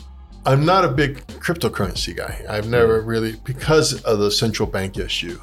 I'm 0.46 0.66
not 0.66 0.84
a 0.86 0.90
big 0.90 1.26
cryptocurrency 1.28 2.16
guy. 2.16 2.46
I've 2.50 2.68
never 2.68 3.02
really 3.02 3.38
because 3.46 4.02
of 4.04 4.20
the 4.20 4.30
central 4.30 4.68
bank 4.68 4.98
issue, 4.98 5.40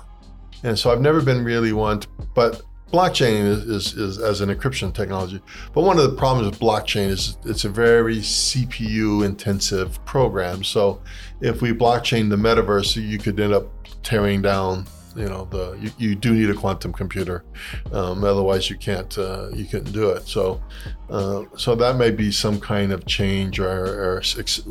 and 0.62 0.78
so 0.78 0.92
I've 0.92 1.00
never 1.00 1.22
been 1.22 1.42
really 1.42 1.72
one. 1.72 2.00
To, 2.00 2.08
but 2.34 2.62
blockchain 2.92 3.46
is, 3.46 3.64
is, 3.64 3.94
is, 3.94 4.18
as 4.18 4.40
an 4.40 4.54
encryption 4.54 4.94
technology. 4.94 5.40
But 5.74 5.82
one 5.82 5.98
of 5.98 6.10
the 6.10 6.16
problems 6.16 6.50
with 6.50 6.60
blockchain 6.60 7.08
is 7.08 7.38
it's 7.44 7.64
a 7.64 7.68
very 7.68 8.18
CPU 8.18 9.24
intensive 9.24 10.04
program. 10.04 10.62
So 10.62 11.02
if 11.40 11.62
we 11.62 11.72
blockchain 11.72 12.28
the 12.28 12.36
metaverse, 12.36 12.96
you 12.96 13.18
could 13.18 13.40
end 13.40 13.54
up 13.54 13.66
tearing 14.02 14.42
down. 14.42 14.86
You 15.14 15.28
know 15.28 15.44
the 15.50 15.76
you, 15.78 15.90
you 15.98 16.14
do 16.14 16.32
need 16.32 16.48
a 16.48 16.54
quantum 16.54 16.90
computer, 16.90 17.44
um, 17.92 18.24
otherwise 18.24 18.70
you 18.70 18.78
can't 18.78 19.18
uh, 19.18 19.50
you 19.52 19.66
couldn't 19.66 19.92
do 19.92 20.08
it. 20.08 20.26
So 20.26 20.62
uh, 21.10 21.42
so 21.54 21.74
that 21.74 21.96
may 21.96 22.10
be 22.10 22.32
some 22.32 22.58
kind 22.58 22.92
of 22.92 23.04
change 23.04 23.58
or, 23.58 23.68
or 23.68 24.22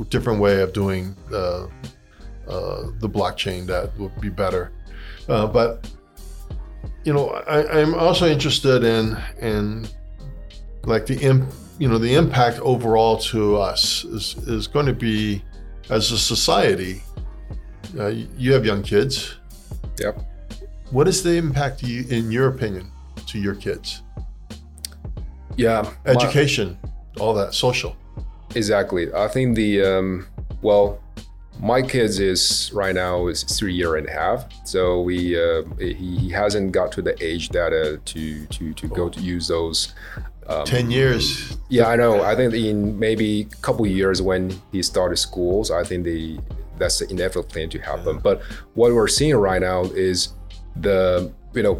different 0.09 0.39
way 0.39 0.63
of 0.63 0.73
doing 0.73 1.15
uh, 1.31 1.67
uh, 2.47 2.87
the 2.99 3.07
blockchain 3.07 3.67
that 3.67 3.95
would 3.99 4.19
be 4.19 4.29
better. 4.29 4.71
Uh, 5.29 5.45
but 5.45 5.87
you 7.03 7.13
know, 7.13 7.29
I, 7.29 7.79
am 7.79 7.93
also 7.95 8.27
interested 8.27 8.83
in 8.83 9.17
in 9.39 9.87
like 10.85 11.05
the 11.05 11.17
imp, 11.19 11.51
you 11.79 11.87
know 11.87 11.97
the 11.97 12.15
impact 12.15 12.59
overall 12.59 13.17
to 13.17 13.57
us 13.57 14.03
is 14.03 14.35
is 14.47 14.67
going 14.67 14.85
to 14.85 14.93
be 14.93 15.43
as 15.89 16.11
a 16.11 16.17
society. 16.17 17.03
Uh, 17.97 18.07
you 18.37 18.53
have 18.53 18.65
young 18.65 18.83
kids. 18.83 19.37
Yep. 19.99 20.21
What 20.91 21.07
is 21.07 21.23
the 21.23 21.35
impact, 21.35 21.83
you, 21.83 22.05
in 22.09 22.31
your 22.31 22.47
opinion, 22.49 22.91
to 23.27 23.39
your 23.39 23.55
kids? 23.55 24.01
Yeah, 25.57 25.89
education, 26.05 26.77
my, 26.83 27.23
all 27.23 27.33
that, 27.33 27.53
social. 27.53 27.95
Exactly. 28.55 29.13
I 29.13 29.27
think 29.27 29.55
the 29.55 29.83
um, 29.83 30.27
well, 30.61 31.00
my 31.61 31.81
kids 31.81 32.19
is 32.19 32.71
right 32.73 32.95
now 32.95 33.27
is 33.27 33.43
three 33.43 33.73
year 33.73 33.95
and 33.95 34.07
a 34.07 34.11
half. 34.11 34.45
So 34.65 35.01
we 35.01 35.39
uh, 35.39 35.63
he, 35.77 35.93
he 35.93 36.29
hasn't 36.29 36.71
got 36.71 36.91
to 36.93 37.01
the 37.01 37.15
age 37.23 37.49
that 37.49 37.71
uh, 37.71 38.01
to 38.03 38.45
to 38.47 38.73
to 38.73 38.87
go 38.87 39.09
to 39.09 39.19
use 39.21 39.47
those 39.47 39.93
um, 40.47 40.65
10 40.65 40.89
years. 40.89 41.57
Yeah 41.69 41.87
i 41.87 41.95
know. 41.95 42.23
I 42.23 42.35
think 42.35 42.53
in 42.53 42.97
maybe 42.97 43.41
a 43.41 43.55
couple 43.61 43.85
years 43.85 44.21
when 44.21 44.59
he 44.71 44.81
started 44.81 45.17
schools 45.17 45.71
i 45.71 45.83
think 45.83 46.03
the 46.03 46.39
that's 46.77 46.97
the 46.99 47.09
inevitable 47.11 47.47
thing 47.47 47.69
to 47.69 47.79
happen. 47.79 48.15
Yeah. 48.15 48.21
but 48.23 48.41
what 48.73 48.91
we're 48.91 49.07
seeing 49.07 49.35
right 49.35 49.61
now 49.61 49.83
is 49.83 50.29
the 50.75 51.31
you 51.53 51.63
know 51.63 51.79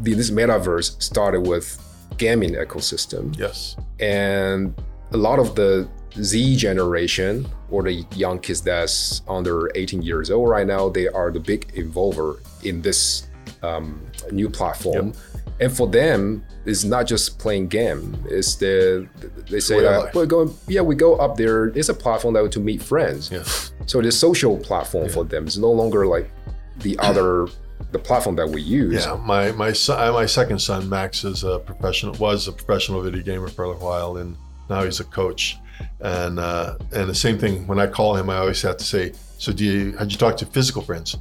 the, 0.00 0.14
this 0.14 0.30
metaverse 0.30 1.00
started 1.00 1.46
with 1.46 1.78
gaming 2.18 2.54
ecosystem. 2.54 3.38
Yes. 3.38 3.76
And 4.00 4.74
a 5.12 5.16
lot 5.16 5.38
of 5.38 5.54
the 5.54 5.88
Z 6.20 6.56
generation 6.56 7.46
or 7.72 7.82
the 7.82 8.04
young 8.14 8.38
kids 8.38 8.60
that's 8.60 9.22
under 9.26 9.70
18 9.74 10.02
years 10.02 10.30
old 10.30 10.48
right 10.48 10.66
now, 10.66 10.88
they 10.88 11.08
are 11.08 11.30
the 11.30 11.40
big 11.40 11.72
involver 11.74 12.38
in 12.62 12.82
this 12.82 13.28
um, 13.62 14.00
new 14.30 14.48
platform. 14.48 15.08
Yep. 15.08 15.16
And 15.60 15.72
for 15.72 15.86
them, 15.86 16.44
it's 16.64 16.84
not 16.84 17.06
just 17.06 17.38
playing 17.38 17.68
game. 17.68 18.16
It's 18.28 18.56
the 18.56 19.08
they 19.48 19.60
say 19.60 19.80
that 19.80 20.14
we're 20.14 20.26
going. 20.26 20.54
Yeah, 20.66 20.80
we 20.80 20.94
go 20.94 21.16
up 21.16 21.36
there. 21.36 21.66
It's 21.66 21.88
a 21.88 21.94
platform 21.94 22.34
that 22.34 22.50
to 22.52 22.60
meet 22.60 22.82
friends. 22.82 23.30
Yes. 23.30 23.72
So 23.86 24.00
the 24.00 24.12
social 24.12 24.58
platform 24.58 25.06
yeah. 25.06 25.12
for 25.12 25.24
them 25.24 25.46
is 25.46 25.58
no 25.58 25.70
longer 25.70 26.06
like 26.06 26.30
the 26.78 26.98
other 26.98 27.48
the 27.92 27.98
platform 27.98 28.36
that 28.36 28.48
we 28.48 28.62
use. 28.62 29.04
Yeah, 29.04 29.16
my 29.16 29.52
my 29.52 29.72
son, 29.72 30.08
uh, 30.08 30.12
my 30.12 30.26
second 30.26 30.60
son 30.60 30.88
Max 30.88 31.24
is 31.24 31.44
a 31.44 31.58
professional 31.58 32.14
was 32.14 32.48
a 32.48 32.52
professional 32.52 33.02
video 33.02 33.22
gamer 33.22 33.48
for 33.48 33.64
a 33.64 33.76
while, 33.76 34.16
and 34.16 34.36
now 34.68 34.82
he's 34.82 35.00
a 35.00 35.04
coach. 35.04 35.58
And 36.00 36.38
uh, 36.38 36.76
and 36.92 37.08
the 37.08 37.14
same 37.14 37.38
thing 37.38 37.66
when 37.66 37.78
I 37.78 37.86
call 37.86 38.16
him, 38.16 38.28
I 38.30 38.36
always 38.38 38.60
have 38.62 38.76
to 38.78 38.84
say, 38.84 39.12
"So 39.38 39.52
do 39.52 39.64
you 39.64 39.92
had 39.96 40.10
you 40.12 40.18
talk 40.18 40.36
to 40.38 40.46
physical 40.46 40.82
friends?" 40.82 41.16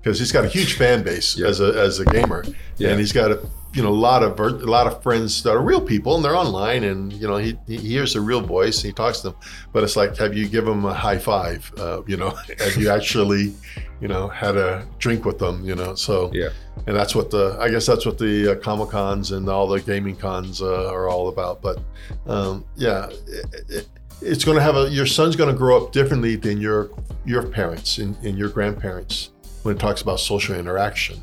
Because 0.00 0.18
he's 0.18 0.32
got 0.32 0.44
a 0.44 0.48
huge 0.48 0.74
fan 0.74 1.02
base 1.02 1.36
Yeah. 1.36 1.46
as 1.48 1.60
a 1.60 1.72
as 1.78 2.00
a 2.00 2.04
gamer, 2.06 2.44
Yeah. 2.78 2.90
and 2.90 2.98
he's 3.00 3.12
got 3.12 3.30
a 3.30 3.38
you 3.74 3.82
know 3.82 3.88
a 3.88 4.00
lot 4.08 4.22
of 4.22 4.38
a 4.38 4.48
lot 4.70 4.86
of 4.86 5.02
friends 5.02 5.42
that 5.44 5.50
are 5.50 5.62
real 5.62 5.80
people 5.80 6.14
and 6.16 6.24
they're 6.24 6.36
online, 6.36 6.84
and 6.84 7.12
you 7.12 7.26
know 7.26 7.36
he, 7.38 7.58
he 7.66 7.76
hears 7.78 8.14
a 8.16 8.20
real 8.20 8.40
voice 8.40 8.76
and 8.78 8.86
he 8.86 8.92
talks 8.92 9.20
to 9.20 9.30
them. 9.30 9.38
But 9.72 9.82
it's 9.84 9.96
like, 9.96 10.16
have 10.18 10.34
you 10.34 10.46
given 10.48 10.72
them 10.72 10.84
a 10.84 10.94
high 10.94 11.18
five? 11.18 11.72
Uh, 11.78 12.02
you 12.06 12.16
know, 12.16 12.30
have 12.58 12.76
you 12.76 12.90
actually 12.90 13.54
you 14.00 14.08
know 14.08 14.28
had 14.28 14.56
a 14.56 14.86
drink 14.98 15.24
with 15.24 15.38
them? 15.38 15.64
You 15.64 15.74
know, 15.74 15.94
so 15.94 16.30
Yeah. 16.34 16.48
and 16.86 16.94
that's 16.96 17.14
what 17.14 17.30
the 17.30 17.56
I 17.60 17.70
guess 17.70 17.86
that's 17.86 18.04
what 18.04 18.18
the 18.18 18.52
uh, 18.52 18.54
comic 18.56 18.90
cons 18.90 19.32
and 19.32 19.48
all 19.48 19.66
the 19.66 19.80
gaming 19.80 20.16
cons 20.16 20.60
uh, 20.60 20.90
are 20.92 21.08
all 21.08 21.28
about. 21.28 21.62
But 21.62 21.80
um, 22.26 22.64
yeah, 22.76 23.08
it, 23.26 23.64
it, 23.68 23.88
it's 24.20 24.44
going 24.44 24.56
to 24.56 24.62
have 24.62 24.76
a 24.76 24.88
your 24.90 25.06
son's 25.06 25.34
going 25.34 25.50
to 25.50 25.56
grow 25.56 25.82
up 25.82 25.92
differently 25.92 26.36
than 26.36 26.60
your 26.60 26.90
your 27.24 27.42
parents 27.42 27.98
and, 27.98 28.16
and 28.24 28.36
your 28.36 28.48
grandparents 28.50 29.30
when 29.62 29.76
it 29.76 29.80
talks 29.80 30.02
about 30.02 30.20
social 30.20 30.54
interaction. 30.56 31.22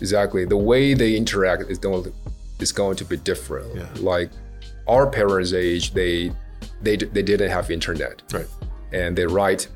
Exactly. 0.00 0.44
The 0.44 0.56
way 0.56 0.94
they 0.94 1.16
interact 1.16 1.62
is 1.70 1.78
going 1.78 2.04
to, 2.04 2.12
is 2.60 2.72
going 2.72 2.96
to 2.96 3.04
be 3.04 3.16
different. 3.16 3.74
Yeah. 3.76 3.86
Like 4.00 4.30
our 4.86 5.06
parents' 5.06 5.52
age, 5.52 5.92
they 5.94 6.32
they 6.82 6.96
they 6.96 7.22
didn't 7.22 7.50
have 7.50 7.70
internet, 7.70 8.22
Right. 8.32 8.46
and 8.92 9.16
they 9.16 9.26
write 9.26 9.68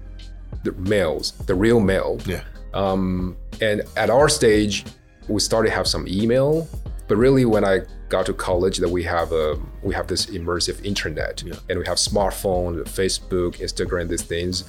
the 0.65 0.73
mails, 0.73 1.33
the 1.47 1.55
real 1.55 1.81
mail. 1.81 2.19
Yeah. 2.27 2.43
Um, 2.75 3.37
and 3.61 3.83
at 3.97 4.09
our 4.11 4.29
stage, 4.29 4.85
we 5.29 5.41
started 5.41 5.69
to 5.71 5.75
have 5.77 5.87
some 5.87 6.07
email, 6.09 6.69
but 7.09 7.17
really 7.17 7.45
when 7.45 7.65
I 7.65 7.81
got 8.09 8.27
to 8.27 8.33
college, 8.33 8.79
that 8.79 8.89
we 8.89 9.03
have 9.05 9.33
a 9.33 9.59
we 9.83 9.95
have 9.95 10.07
this 10.07 10.27
immersive 10.27 10.85
internet, 10.85 11.43
Yeah. 11.45 11.55
and 11.69 11.79
we 11.79 11.85
have 11.87 11.99
smartphone, 11.99 12.83
Facebook, 12.85 13.57
Instagram, 13.59 14.09
these 14.09 14.23
things, 14.23 14.65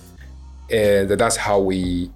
and 0.71 1.09
that's 1.09 1.35
how 1.37 1.59
we 1.59 2.11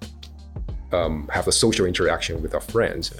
um, 0.92 1.28
have 1.32 1.46
a 1.48 1.52
social 1.52 1.86
interaction 1.86 2.42
with 2.42 2.54
our 2.54 2.60
friends. 2.60 3.12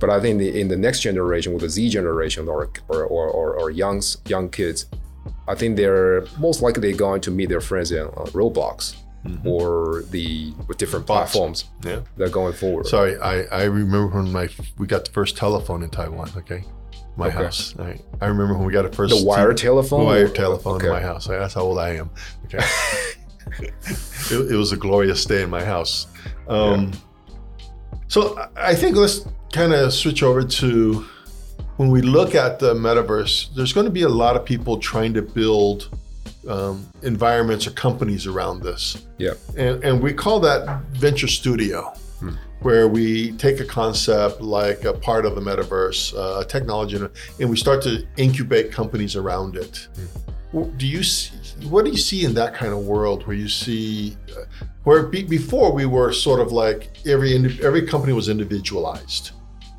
But 0.00 0.10
I 0.10 0.20
think 0.20 0.38
the, 0.38 0.58
in 0.60 0.68
the 0.68 0.76
next 0.76 1.00
generation, 1.00 1.52
with 1.52 1.62
the 1.62 1.68
Z 1.68 1.88
generation 1.90 2.48
or 2.48 2.70
or, 2.88 3.04
or, 3.04 3.26
or, 3.28 3.54
or 3.54 3.70
young 3.70 4.02
young 4.26 4.48
kids, 4.48 4.86
I 5.46 5.54
think 5.54 5.76
they're 5.76 6.24
most 6.38 6.62
likely 6.62 6.92
going 6.92 7.20
to 7.22 7.30
meet 7.30 7.48
their 7.48 7.60
friends 7.60 7.92
in 7.92 8.06
uh, 8.06 8.26
Roblox 8.32 8.96
or 9.44 10.02
the 10.10 10.52
with 10.66 10.78
different 10.78 11.06
Bots. 11.06 11.30
platforms 11.32 11.64
Yeah. 11.84 12.00
that 12.16 12.24
are 12.24 12.28
going 12.30 12.54
forward. 12.54 12.86
Sorry, 12.86 13.16
I, 13.20 13.42
I 13.44 13.64
remember 13.64 14.08
when 14.16 14.32
my 14.32 14.48
we 14.78 14.86
got 14.88 15.04
the 15.04 15.12
first 15.12 15.36
telephone 15.36 15.82
in 15.84 15.90
Taiwan. 15.90 16.30
Okay, 16.38 16.64
my 17.16 17.28
Okay. 17.28 17.36
house. 17.36 17.74
I, 17.78 18.00
I 18.20 18.26
remember 18.26 18.54
when 18.54 18.64
we 18.66 18.72
got 18.72 18.82
the 18.90 18.96
first 18.96 19.14
the 19.16 19.24
wire 19.24 19.52
T- 19.52 19.62
telephone. 19.62 20.06
wire 20.06 20.26
telephone 20.28 20.80
in 20.84 20.88
my 20.90 21.00
house. 21.00 21.28
That's 21.28 21.54
how 21.54 21.60
old 21.62 21.78
I 21.78 21.90
am. 21.96 22.10
Okay, 22.46 22.58
it, 23.60 24.52
it 24.52 24.56
was 24.56 24.72
a 24.72 24.76
glorious 24.76 25.24
day 25.24 25.42
in 25.42 25.50
my 25.50 25.64
house. 25.64 26.06
Um, 26.48 26.92
So 28.08 28.38
I- 28.56 28.74
think 28.74 28.96
let's 28.96 29.24
kind 29.52 29.72
of 29.72 29.92
switch 29.92 30.22
over 30.22 30.42
to 30.44 31.04
when 31.78 31.90
we 31.90 32.02
look 32.02 32.34
at 32.34 32.58
the 32.58 32.74
metaverse. 32.74 33.54
There's 33.54 33.72
going 33.72 33.86
to 33.86 33.92
be 33.92 34.02
a 34.02 34.08
lot 34.08 34.36
of 34.36 34.44
people 34.44 34.76
trying 34.78 35.14
to 35.14 35.22
build 35.22 35.88
um, 36.48 36.86
environments 37.02 37.66
or 37.66 37.70
companies 37.70 38.26
around 38.26 38.62
this 38.62 39.06
Yeah. 39.18 39.34
and, 39.56 39.82
and 39.84 40.02
we 40.02 40.12
call 40.12 40.40
that 40.40 40.80
venture 40.92 41.28
studio 41.28 41.92
where 42.62 42.86
we 42.88 43.32
take 43.32 43.60
a 43.60 43.64
concept 43.64 44.40
like 44.40 44.84
a 44.84 44.92
part 44.92 45.24
of 45.24 45.34
the 45.36 45.40
metaverse 45.40 46.12
uh, 46.14 46.40
a 46.40 46.44
technology 46.44 46.96
and 47.40 47.48
we 47.50 47.56
start 47.56 47.80
to 47.82 48.04
incubate 48.16 48.72
companies 48.72 49.14
around 49.16 49.56
it 49.56 49.88
W- 49.94 50.08
do 50.52 50.86
you 50.86 51.02
see, 51.02 51.32
what 51.68 51.84
do 51.84 51.90
you 51.90 51.96
see 51.96 52.24
in 52.24 52.34
that 52.34 52.54
kind 52.54 52.72
of 52.72 52.80
world 52.80 53.26
where 53.26 53.36
you 53.36 53.48
see 53.48 54.16
uh, 54.36 54.44
where 54.84 55.04
be, 55.04 55.22
before 55.22 55.72
we 55.72 55.86
were 55.86 56.12
sort 56.12 56.40
of 56.40 56.52
like 56.52 56.98
every 57.06 57.34
every 57.62 57.86
company 57.86 58.12
was 58.12 58.28
individualized 58.28 59.30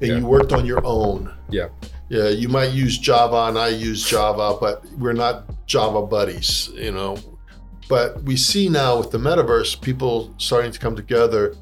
and 0.01 0.09
Yeah. 0.09 0.17
you 0.17 0.25
worked 0.25 0.51
on 0.53 0.65
your 0.65 0.83
own 0.86 1.31
Yeah. 1.49 1.67
yeah, 2.09 2.29
you 2.29 2.49
might 2.49 2.71
use 2.71 2.97
Java 2.97 3.45
and 3.49 3.57
I 3.57 3.69
use 3.69 4.03
Java, 4.03 4.57
but 4.59 4.83
we're 4.97 5.13
not 5.13 5.36
Java 5.67 6.01
buddies, 6.01 6.69
you 6.73 6.91
know. 6.91 7.17
But 7.89 8.23
we 8.23 8.36
see 8.38 8.69
now 8.69 8.97
with 8.97 9.12
the 9.12 9.17
metaverse, 9.19 9.79
people 9.79 10.33
starting 10.38 10.71
to 10.71 10.79
come 10.79 10.95
together 10.95 11.55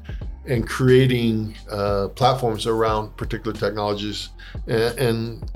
and 0.46 0.66
creating 0.66 1.54
uh, 1.70 2.08
platforms 2.08 2.66
around 2.66 3.16
particular 3.16 3.52
technologies. 3.52 4.30
And, 4.66 4.98
and 4.98 5.50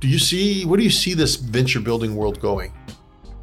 do 0.00 0.08
you 0.08 0.18
see, 0.18 0.64
what 0.64 0.78
do 0.78 0.84
you 0.84 0.90
see 0.90 1.14
this 1.14 1.36
venture 1.36 1.80
building 1.80 2.16
world 2.16 2.40
going, 2.40 2.72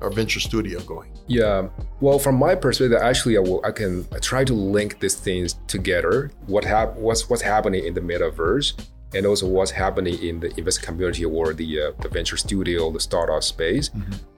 or 0.02 0.10
venture 0.10 0.40
studio 0.40 0.80
going? 0.82 1.12
Yeah. 1.28 1.68
Well, 2.00 2.20
from 2.20 2.36
my 2.36 2.56
perspective, 2.56 3.00
actually, 3.02 3.38
I, 3.38 3.42
will, 3.42 3.62
I 3.66 3.72
can 3.72 4.06
try 4.22 4.44
to 4.44 4.54
link 4.54 5.00
these 5.00 5.16
things 5.16 5.56
together. 5.68 6.32
What 6.48 6.64
hap- 6.64 6.96
what's 6.96 7.30
what's 7.30 7.42
happening 7.42 7.86
in 7.86 7.94
the 7.94 8.02
metaverse, 8.02 8.74
and 9.14 9.26
also 9.26 9.48
what's 9.48 9.72
happening 9.72 10.22
in 10.22 10.40
the 10.40 10.54
investor 10.58 10.86
community 10.86 11.26
or 11.26 11.54
the 11.54 11.82
uh, 11.82 11.92
the 12.02 12.10
venture 12.10 12.38
studio, 12.38 12.92
the 12.92 13.00
startup 13.00 13.44
space. 13.44 13.90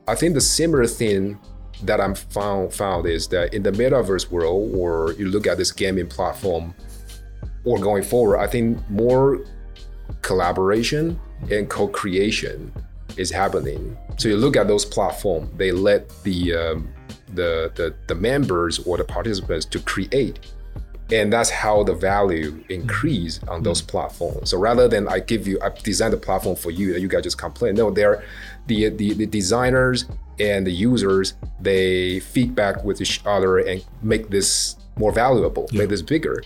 I 0.07 0.15
think 0.15 0.33
the 0.33 0.41
similar 0.41 0.87
thing 0.87 1.39
that 1.83 2.01
I'm 2.01 2.15
found 2.15 2.73
found 2.73 3.05
is 3.05 3.27
that 3.29 3.53
in 3.53 3.63
the 3.63 3.71
metaverse 3.71 4.29
world, 4.29 4.75
or 4.75 5.13
you 5.13 5.29
look 5.29 5.47
at 5.47 5.57
this 5.57 5.71
gaming 5.71 6.07
platform, 6.07 6.73
or 7.63 7.79
going 7.79 8.03
forward, 8.03 8.39
I 8.39 8.47
think 8.47 8.77
more 8.89 9.45
collaboration 10.21 11.19
and 11.49 11.69
co-creation 11.69 12.71
is 13.17 13.31
happening. 13.31 13.97
So 14.17 14.29
you 14.29 14.37
look 14.37 14.55
at 14.55 14.67
those 14.67 14.85
platforms; 14.85 15.49
they 15.57 15.71
let 15.71 16.09
the 16.23 16.55
um, 16.55 16.89
the, 17.33 17.71
the 17.75 17.95
the 18.07 18.15
members 18.15 18.79
or 18.79 18.97
the 18.97 19.03
participants 19.03 19.65
to 19.67 19.79
create, 19.79 20.39
and 21.11 21.31
that's 21.31 21.49
how 21.49 21.83
the 21.83 21.93
value 21.93 22.63
increase 22.69 23.41
on 23.47 23.63
those 23.63 23.81
platforms. 23.81 24.49
So 24.49 24.57
rather 24.57 24.87
than 24.87 25.07
I 25.07 25.19
give 25.19 25.47
you, 25.47 25.59
I 25.61 25.69
design 25.69 26.11
the 26.11 26.17
platform 26.17 26.55
for 26.55 26.71
you, 26.71 26.93
and 26.93 27.01
you 27.01 27.07
guys 27.07 27.23
just 27.23 27.37
complain. 27.37 27.75
No, 27.75 27.91
they're 27.91 28.23
the 28.67 28.89
the, 28.89 29.13
the 29.13 29.25
designers 29.25 30.05
and 30.39 30.65
the 30.65 30.71
users. 30.71 31.33
They 31.59 32.19
feedback 32.19 32.83
with 32.83 33.01
each 33.01 33.21
other 33.25 33.59
and 33.59 33.83
make 34.01 34.29
this 34.29 34.75
more 34.97 35.11
valuable, 35.11 35.67
make 35.71 35.89
this 35.89 36.01
bigger. 36.01 36.43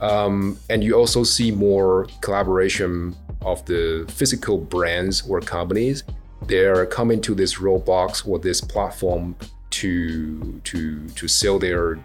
Um, 0.00 0.58
and 0.70 0.82
you 0.82 0.94
also 0.94 1.24
see 1.24 1.50
more 1.50 2.06
collaboration 2.22 3.14
of 3.42 3.64
the 3.66 4.06
physical 4.08 4.58
brands 4.58 5.22
or 5.28 5.40
companies. 5.40 6.04
They're 6.46 6.86
coming 6.86 7.20
to 7.22 7.34
this 7.34 7.56
Roblox 7.56 8.26
or 8.26 8.38
this 8.38 8.60
platform 8.60 9.36
to 9.70 10.60
to 10.64 11.08
to 11.08 11.28
sell 11.28 11.58
their 11.58 11.98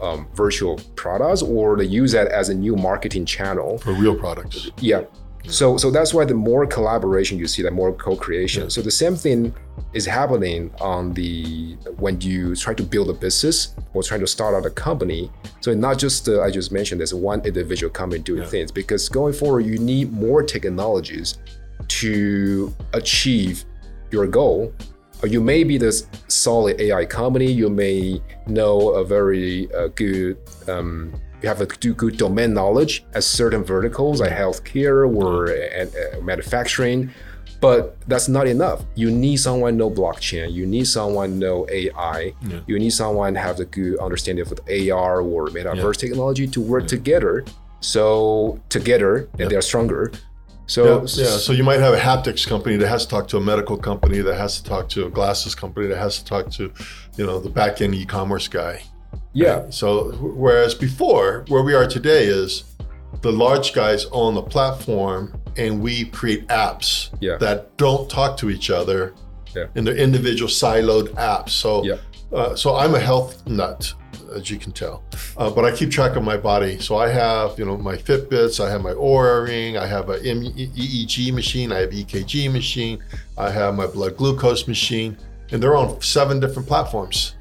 um, 0.00 0.26
virtual 0.34 0.80
products, 0.94 1.42
or 1.42 1.76
they 1.76 1.84
use 1.84 2.12
that 2.12 2.28
as 2.28 2.48
a 2.48 2.54
new 2.54 2.76
marketing 2.76 3.26
channel. 3.26 3.78
For 3.78 3.92
real 3.92 4.16
products. 4.16 4.70
Yeah. 4.78 5.04
So 5.48 5.76
so 5.76 5.90
that's 5.90 6.12
why 6.12 6.24
the 6.24 6.34
more 6.34 6.66
collaboration 6.66 7.38
you 7.38 7.46
see, 7.46 7.62
the 7.62 7.70
more 7.70 7.92
co-creation. 7.92 8.70
So 8.70 8.82
the 8.82 8.90
same 8.90 9.14
thing 9.16 9.54
is 9.92 10.04
happening 10.06 10.70
on 10.80 11.12
the 11.14 11.74
when 11.98 12.20
you 12.20 12.54
try 12.56 12.74
to 12.74 12.82
build 12.82 13.10
a 13.10 13.12
business 13.12 13.74
or 13.94 14.02
trying 14.02 14.20
to 14.20 14.26
start 14.26 14.54
out 14.54 14.66
a 14.66 14.70
company. 14.70 15.30
So 15.60 15.72
not 15.74 15.98
just 15.98 16.28
uh, 16.28 16.42
I 16.42 16.50
just 16.50 16.72
mentioned 16.72 17.00
there's 17.00 17.14
one 17.14 17.40
individual 17.46 17.90
coming 17.90 18.22
doing 18.22 18.42
Yeah. 18.42 18.48
things 18.48 18.72
because 18.72 19.08
going 19.08 19.32
forward 19.34 19.66
you 19.66 19.78
need 19.78 20.12
more 20.12 20.42
technologies 20.42 21.38
to 21.88 22.74
achieve 22.92 23.64
your 24.10 24.26
goal. 24.26 24.72
Or 25.22 25.28
you 25.28 25.40
may 25.40 25.64
be 25.64 25.78
this 25.78 26.06
solid 26.28 26.78
AI 26.78 27.06
company. 27.06 27.50
You 27.50 27.70
may 27.70 28.20
know 28.46 28.90
a 28.90 29.04
very 29.04 29.72
uh, 29.72 29.88
good 29.88 30.36
um, 30.68 31.12
you 31.46 31.48
have 31.54 31.60
a 31.60 31.66
do 31.66 31.94
good 31.94 32.16
domain 32.16 32.52
knowledge 32.52 33.04
at 33.14 33.22
certain 33.22 33.62
verticals 33.62 34.20
like 34.20 34.32
healthcare 34.32 34.98
or 35.16 35.48
uh, 35.50 35.86
uh, 35.86 36.20
manufacturing 36.20 37.10
but 37.58 37.96
that's 38.06 38.28
not 38.28 38.46
enough. 38.46 38.82
You 38.96 39.10
need 39.10 39.38
someone 39.38 39.78
know 39.78 39.90
blockchain. 39.90 40.52
You 40.52 40.66
need 40.66 40.86
someone 40.86 41.38
know 41.38 41.66
ai 41.70 42.34
Yeah. 42.42 42.60
you 42.66 42.78
need 42.78 42.90
someone 42.90 43.34
have 43.34 43.56
the 43.56 43.64
good 43.64 43.98
understanding 43.98 44.42
of 44.46 44.50
the 44.66 44.90
ar 44.90 45.20
or 45.22 45.46
metaverse 45.48 45.96
technology 45.96 46.46
to 46.48 46.60
work 46.60 46.86
together. 46.86 47.44
So 47.80 48.60
together 48.68 49.12
and 49.38 49.50
they're 49.50 49.62
stronger. 49.62 50.12
So 50.66 50.82
Yeah, 50.84 51.24
yeah. 51.24 51.36
So 51.46 51.52
you 51.58 51.64
might 51.64 51.80
have 51.80 51.94
a 51.94 52.02
haptics 52.10 52.46
company 52.46 52.76
that 52.76 52.88
has 52.88 53.04
to 53.06 53.10
talk 53.14 53.26
to 53.28 53.36
a 53.38 53.44
medical 53.52 53.78
company 53.78 54.18
that 54.20 54.36
has 54.36 54.60
to 54.60 54.64
talk 54.72 54.84
to 54.90 55.06
a 55.06 55.10
glasses 55.18 55.54
company 55.54 55.86
that 55.86 55.98
has 56.06 56.18
to 56.18 56.24
talk 56.26 56.50
to, 56.58 56.64
you 57.16 57.24
know, 57.26 57.40
the 57.40 57.52
back 57.60 57.80
end 57.80 57.94
e-commerce 57.94 58.48
guy. 58.48 58.82
Yeah 59.36 59.68
So 59.70 60.12
whereas 60.44 60.74
before, 60.74 61.44
where 61.48 61.62
we 61.62 61.74
are 61.74 61.86
today 61.86 62.24
is 62.24 62.64
the 63.20 63.30
large 63.30 63.68
guys 63.74 64.06
own 64.20 64.34
the 64.34 64.42
platform 64.42 65.22
and 65.56 65.80
we 65.86 65.94
create 66.18 66.46
apps 66.48 67.10
Yeah. 67.20 67.36
that 67.38 67.76
don't 67.76 68.08
talk 68.18 68.36
to 68.38 68.46
each 68.50 68.68
other 68.70 69.12
Yeah. 69.54 69.66
in 69.74 69.84
their 69.84 69.96
individual 70.06 70.50
siloed 70.50 71.08
apps. 71.32 71.50
So 71.50 71.84
Yeah. 71.84 71.96
uh, 72.32 72.54
so 72.56 72.76
I'm 72.76 72.94
a 72.94 73.00
health 73.10 73.46
nut. 73.46 73.92
as 74.34 74.50
you 74.50 74.58
can 74.58 74.72
tell. 74.72 74.96
Uh, 75.36 75.48
but 75.56 75.64
I 75.64 75.70
keep 75.78 75.90
track 75.90 76.16
of 76.16 76.24
my 76.24 76.36
body. 76.36 76.72
So 76.80 76.96
I 76.96 77.08
have, 77.08 77.48
you 77.58 77.64
know, 77.64 77.76
my 77.90 77.96
Fitbits, 77.96 78.56
I 78.66 78.68
have 78.74 78.82
my 78.82 78.92
Oura 79.08 79.46
ring, 79.46 79.76
I 79.78 79.86
have 79.86 80.06
a 80.10 80.18
EEG 80.18 81.32
machine, 81.32 81.68
I 81.76 81.78
have 81.82 81.90
EKG 81.92 82.48
machine, 82.52 82.98
I 83.38 83.48
have 83.50 83.74
my 83.76 83.86
blood 83.86 84.16
glucose 84.16 84.66
machine, 84.66 85.16
and 85.52 85.62
they're 85.62 85.76
on 85.76 85.88
seven 86.02 86.40
different 86.40 86.66
platforms. 86.72 87.34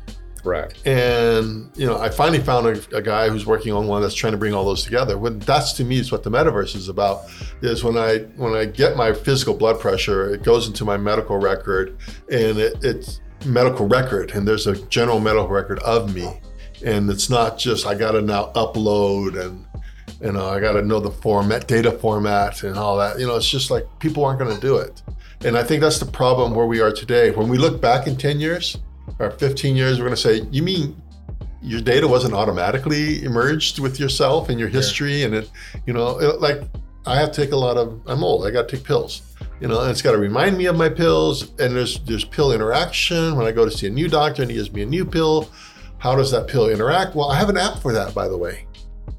Right. 0.46 0.72
And 0.86 1.72
you 1.76 1.88
know, 1.88 1.98
I 1.98 2.10
finally 2.10 2.40
found 2.40 2.68
a, 2.68 2.98
a, 2.98 3.02
guy 3.02 3.30
who's 3.30 3.48
working 3.48 3.74
on 3.74 3.88
one 3.88 4.04
that's 4.04 4.14
trying 4.14 4.34
to 4.34 4.38
bring 4.38 4.54
all 4.54 4.64
those 4.64 4.84
together. 4.84 5.18
When 5.18 5.40
that's 5.40 5.74
to 5.74 5.84
me 5.84 5.98
is 5.98 6.12
what 6.12 6.22
the 6.22 6.30
metaverse 6.30 6.76
is 6.76 6.88
about. 6.88 7.24
Is 7.64 7.84
when 7.84 7.98
I 7.98 8.20
when 8.38 8.54
I 8.54 8.66
get 8.66 8.96
my 8.96 9.12
physical 9.12 9.56
blood 9.56 9.80
pressure, 9.80 10.32
it 10.32 10.44
goes 10.44 10.68
into 10.68 10.86
my 10.86 10.98
medical 10.98 11.38
record, 11.38 11.98
and 12.32 12.60
it, 12.60 12.78
it's 12.84 13.22
medical 13.44 13.88
record, 13.88 14.32
and 14.32 14.48
there's 14.48 14.68
a 14.68 14.80
general 14.86 15.20
medical 15.20 15.48
record 15.48 15.80
of 15.80 16.14
me, 16.14 16.40
and 16.86 17.10
it's 17.10 17.30
not 17.30 17.58
just 17.58 17.88
I 17.88 17.96
got 17.96 18.12
to 18.12 18.22
now 18.22 18.52
upload 18.54 19.44
and 19.44 19.66
you 20.22 20.32
know 20.32 20.48
I 20.48 20.60
got 20.60 20.74
to 20.74 20.84
know 20.84 21.00
the 21.00 21.10
format, 21.10 21.68
data 21.68 21.92
format, 21.92 22.62
and 22.62 22.78
all 22.78 22.98
that. 22.98 23.20
You 23.20 23.26
know, 23.26 23.36
it's 23.36 23.50
just 23.50 23.72
like 23.72 23.88
people 23.98 24.24
aren't 24.24 24.38
going 24.38 24.54
to 24.54 24.62
do 24.62 24.78
it, 24.78 25.02
and 25.44 25.58
I 25.58 25.64
think 25.64 25.82
that's 25.82 25.98
the 25.98 26.06
problem 26.06 26.54
where 26.54 26.68
we 26.68 26.82
are 26.82 26.92
today. 26.92 27.32
When 27.32 27.50
we 27.50 27.58
look 27.58 27.82
back 27.82 28.06
in 28.06 28.16
ten 28.16 28.40
years 28.40 28.78
or 29.20 29.32
15 29.32 29.76
years, 29.76 30.00
we're 30.00 30.06
going 30.06 30.16
to 30.16 30.22
say, 30.22 30.48
you 30.52 30.64
mean 30.64 31.02
your 31.62 31.82
data 31.82 32.08
wasn't 32.08 32.34
automatically 32.34 33.24
emerged 33.24 33.80
with 33.80 34.00
yourself 34.00 34.50
and 34.50 34.60
your 34.60 34.70
history 34.70 35.20
yeah. 35.20 35.26
and 35.26 35.36
it, 35.36 35.52
you 35.88 35.94
know, 35.94 36.20
it, 36.20 36.40
like 36.40 36.62
I 37.08 37.20
have 37.20 37.32
to 37.32 37.42
take 37.42 37.54
a 37.54 37.56
lot 37.56 37.78
of, 37.78 38.02
I'm 38.06 38.24
old, 38.24 38.46
I 38.46 38.52
got 38.52 38.70
to 38.70 38.78
take 38.78 38.86
pills, 38.86 39.22
you 39.60 39.68
know, 39.68 39.82
and 39.82 39.90
it's 39.90 40.02
got 40.02 40.12
to 40.12 40.18
remind 40.18 40.58
me 40.58 40.66
of 40.66 40.76
my 40.76 40.90
pills. 40.90 41.52
And 41.60 41.76
there's, 41.76 42.00
there's 42.02 42.26
pill 42.26 42.52
interaction. 42.52 43.36
When 43.36 43.46
I 43.46 43.52
go 43.52 43.66
to 43.66 43.72
see 43.72 43.88
a 43.88 43.90
new 43.90 44.08
doctor 44.08 44.44
and 44.44 44.52
he 44.52 44.58
gives 44.58 44.72
me 44.72 44.84
a 44.84 44.86
new 44.86 45.06
pill, 45.06 45.50
how 45.98 46.16
does 46.16 46.32
that 46.32 46.48
pill 46.48 46.70
interact? 46.70 47.16
Well, 47.16 47.30
I 47.30 47.38
have 47.38 47.50
an 47.50 47.58
app 47.58 47.80
for 47.80 47.94
that, 47.94 48.14
by 48.14 48.28
the 48.28 48.38
way. 48.38 48.68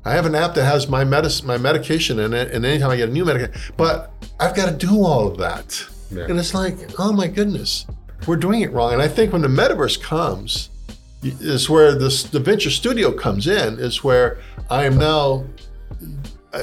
I 0.04 0.12
have 0.12 0.26
an 0.26 0.36
app 0.36 0.54
that 0.54 0.64
has 0.64 0.88
my 0.88 1.04
medicine, 1.04 1.48
my 1.48 1.58
medication 1.58 2.20
in 2.20 2.32
it, 2.32 2.52
and 2.52 2.64
anytime 2.64 2.90
I 2.90 2.96
get 2.96 3.08
a 3.08 3.12
new 3.12 3.24
medication, 3.24 3.60
but 3.76 4.12
I've 4.38 4.54
got 4.54 4.66
to 4.70 4.86
do 4.86 5.04
all 5.04 5.26
of 5.26 5.36
that. 5.38 5.84
Yeah. 6.12 6.24
And 6.24 6.38
it's 6.38 6.54
like, 6.54 6.76
oh 6.98 7.12
my 7.12 7.26
goodness 7.26 7.86
we're 8.26 8.36
doing 8.36 8.62
it 8.62 8.72
wrong. 8.72 8.92
And 8.92 9.02
I 9.02 9.08
think 9.08 9.32
when 9.32 9.42
the 9.42 9.48
metaverse 9.48 10.00
comes, 10.00 10.70
is 11.22 11.68
where 11.68 11.94
this 11.94 12.22
the 12.24 12.40
venture 12.40 12.70
studio 12.70 13.12
comes 13.12 13.46
in. 13.46 13.78
Is 13.78 14.04
where 14.04 14.38
I 14.70 14.84
am 14.84 14.98
now. 14.98 15.44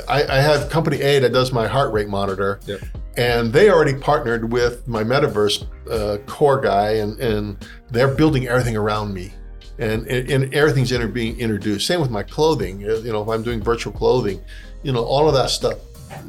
I, 0.09 0.23
I 0.23 0.37
have 0.37 0.69
company 0.69 1.01
A 1.01 1.19
that 1.19 1.33
does 1.33 1.51
my 1.51 1.67
heart 1.67 1.93
rate 1.93 2.07
monitor, 2.07 2.59
yep. 2.65 2.79
and 3.15 3.53
they 3.53 3.69
already 3.69 3.93
partnered 3.93 4.51
with 4.51 4.87
my 4.87 5.03
metaverse 5.03 5.67
uh, 5.91 6.17
core 6.25 6.59
guy, 6.59 6.93
and 6.93 7.19
and 7.19 7.67
they're 7.91 8.13
building 8.13 8.47
everything 8.47 8.77
around 8.77 9.13
me. 9.13 9.33
And, 9.79 10.05
and, 10.07 10.53
everything's 10.53 10.91
inter- 10.91 11.07
being 11.07 11.39
introduced. 11.39 11.87
Same 11.87 11.99
with 11.99 12.11
my 12.11 12.21
clothing. 12.21 12.83
Uh, 12.87 12.97
you 12.97 13.11
know, 13.11 13.23
if 13.23 13.27
I'm 13.27 13.41
doing 13.41 13.59
virtual 13.59 13.91
clothing, 13.91 14.39
you 14.83 14.91
know, 14.91 15.03
all 15.03 15.27
of 15.27 15.33
that 15.33 15.49
stuff 15.49 15.79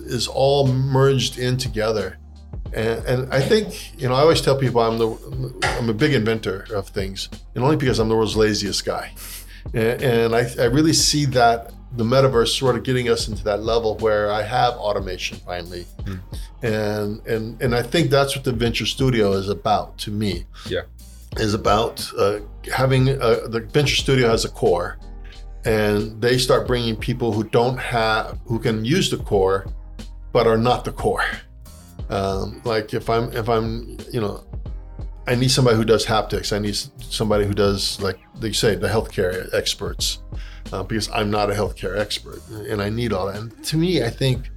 is 0.06 0.26
all 0.26 0.66
merged 0.66 1.38
in 1.38 1.58
together. 1.58 2.16
And, 2.74 3.04
and, 3.06 3.32
I 3.32 3.40
think, 3.40 3.96
you 4.00 4.08
know, 4.08 4.14
I 4.14 4.20
always 4.20 4.40
tell 4.40 4.58
people 4.58 4.80
I'm 4.80 4.98
the 4.98 5.76
I'm 5.78 5.88
a 5.88 5.94
big 5.94 6.12
inventor 6.12 6.66
of 6.74 6.88
things, 6.88 7.28
and 7.54 7.62
only 7.62 7.76
because 7.76 8.00
I'm 8.00 8.08
the 8.08 8.16
world's 8.16 8.36
laziest 8.36 8.84
guy. 8.84 9.12
And, 9.72 10.02
and 10.02 10.34
I, 10.34 10.50
I 10.58 10.64
really 10.64 10.92
see 10.92 11.24
that 11.26 11.72
the 11.96 12.04
metaverse 12.04 12.58
sort 12.58 12.76
of 12.76 12.82
getting 12.82 13.08
us 13.08 13.28
into 13.28 13.44
that 13.44 13.62
level 13.62 13.96
where 13.98 14.30
I 14.30 14.42
have 14.42 14.74
automation 14.74 15.38
finally, 15.38 15.86
mm. 16.02 16.20
and 16.62 17.24
and 17.26 17.62
and 17.62 17.74
I 17.74 17.82
think 17.82 18.10
that's 18.10 18.34
what 18.34 18.44
the 18.44 18.52
venture 18.52 18.86
studio 18.86 19.32
is 19.32 19.48
about 19.48 19.96
to 19.98 20.10
me. 20.10 20.44
Yeah, 20.68 20.82
is 21.36 21.54
about 21.54 22.10
uh, 22.18 22.40
having 22.72 23.08
a, 23.08 23.16
uh, 23.18 23.48
the 23.48 23.60
venture 23.60 23.96
studio 23.96 24.28
has 24.28 24.44
a 24.44 24.50
core, 24.50 24.98
and 25.64 26.20
they 26.20 26.38
start 26.38 26.66
bringing 26.66 26.96
people 26.96 27.32
who 27.32 27.44
don't 27.44 27.78
have 27.78 28.38
who 28.46 28.58
can 28.58 28.84
use 28.84 29.10
the 29.10 29.18
core, 29.18 29.66
but 30.32 30.48
are 30.48 30.58
not 30.58 30.84
the 30.84 30.92
core. 30.92 31.24
Um, 32.10 32.60
like 32.64 32.92
if 32.94 33.08
I'm 33.08 33.32
if 33.32 33.48
I'm 33.48 33.96
you 34.12 34.20
know 34.20 34.44
I 35.26 35.34
need 35.34 35.50
somebody 35.50 35.76
who 35.76 35.84
does 35.84 36.04
haptics. 36.04 36.54
I 36.54 36.58
need 36.58 36.76
somebody 36.76 37.46
who 37.46 37.54
does 37.54 38.00
like 38.00 38.18
they 38.38 38.52
say 38.52 38.74
the 38.74 38.88
healthcare 38.88 39.52
experts 39.54 40.18
uh, 40.72 40.82
because 40.82 41.08
I'm 41.10 41.30
not 41.30 41.50
a 41.50 41.54
healthcare 41.54 41.98
expert 41.98 42.40
and 42.50 42.82
I 42.82 42.90
need 42.90 43.12
all 43.12 43.26
that. 43.26 43.36
And 43.36 43.64
to 43.64 43.76
me, 43.76 44.02
I 44.04 44.10
think 44.10 44.50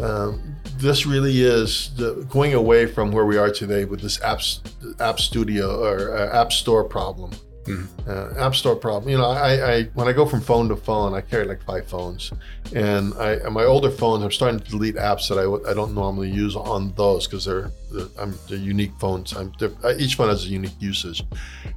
um, 0.00 0.56
this 0.76 1.06
really 1.06 1.42
is 1.42 1.90
the, 1.96 2.26
going 2.28 2.52
away 2.52 2.86
from 2.86 3.10
where 3.10 3.24
we 3.24 3.38
are 3.38 3.50
today 3.50 3.86
with 3.86 4.00
this 4.00 4.18
apps 4.18 4.60
app 5.00 5.18
studio 5.18 5.82
or 5.82 6.16
uh, 6.16 6.38
app 6.38 6.52
store 6.52 6.84
problem 6.84 7.32
Mm-hmm. 7.68 8.10
Uh, 8.10 8.44
App 8.44 8.54
Store 8.54 8.76
problem. 8.76 9.10
You 9.10 9.18
know, 9.18 9.30
I, 9.30 9.74
I 9.74 9.82
when 9.94 10.08
I 10.08 10.12
go 10.12 10.26
from 10.26 10.40
phone 10.40 10.68
to 10.68 10.76
phone, 10.76 11.14
I 11.14 11.20
carry 11.20 11.44
like 11.44 11.62
five 11.62 11.86
phones, 11.86 12.32
and 12.74 13.14
I 13.14 13.48
my 13.48 13.64
older 13.64 13.90
phones, 13.90 14.24
I'm 14.24 14.30
starting 14.30 14.60
to 14.60 14.70
delete 14.70 14.96
apps 14.96 15.28
that 15.28 15.38
I, 15.38 15.70
I 15.70 15.74
don't 15.74 15.94
normally 15.94 16.30
use 16.30 16.56
on 16.56 16.92
those 16.96 17.26
because 17.26 17.44
they're 17.44 17.70
they're, 17.92 18.06
I'm, 18.18 18.34
they're 18.48 18.58
unique 18.58 18.92
phones. 18.98 19.34
I'm, 19.34 19.52
each 19.98 20.14
phone 20.16 20.28
has 20.28 20.44
a 20.44 20.48
unique 20.48 20.80
usage, 20.80 21.24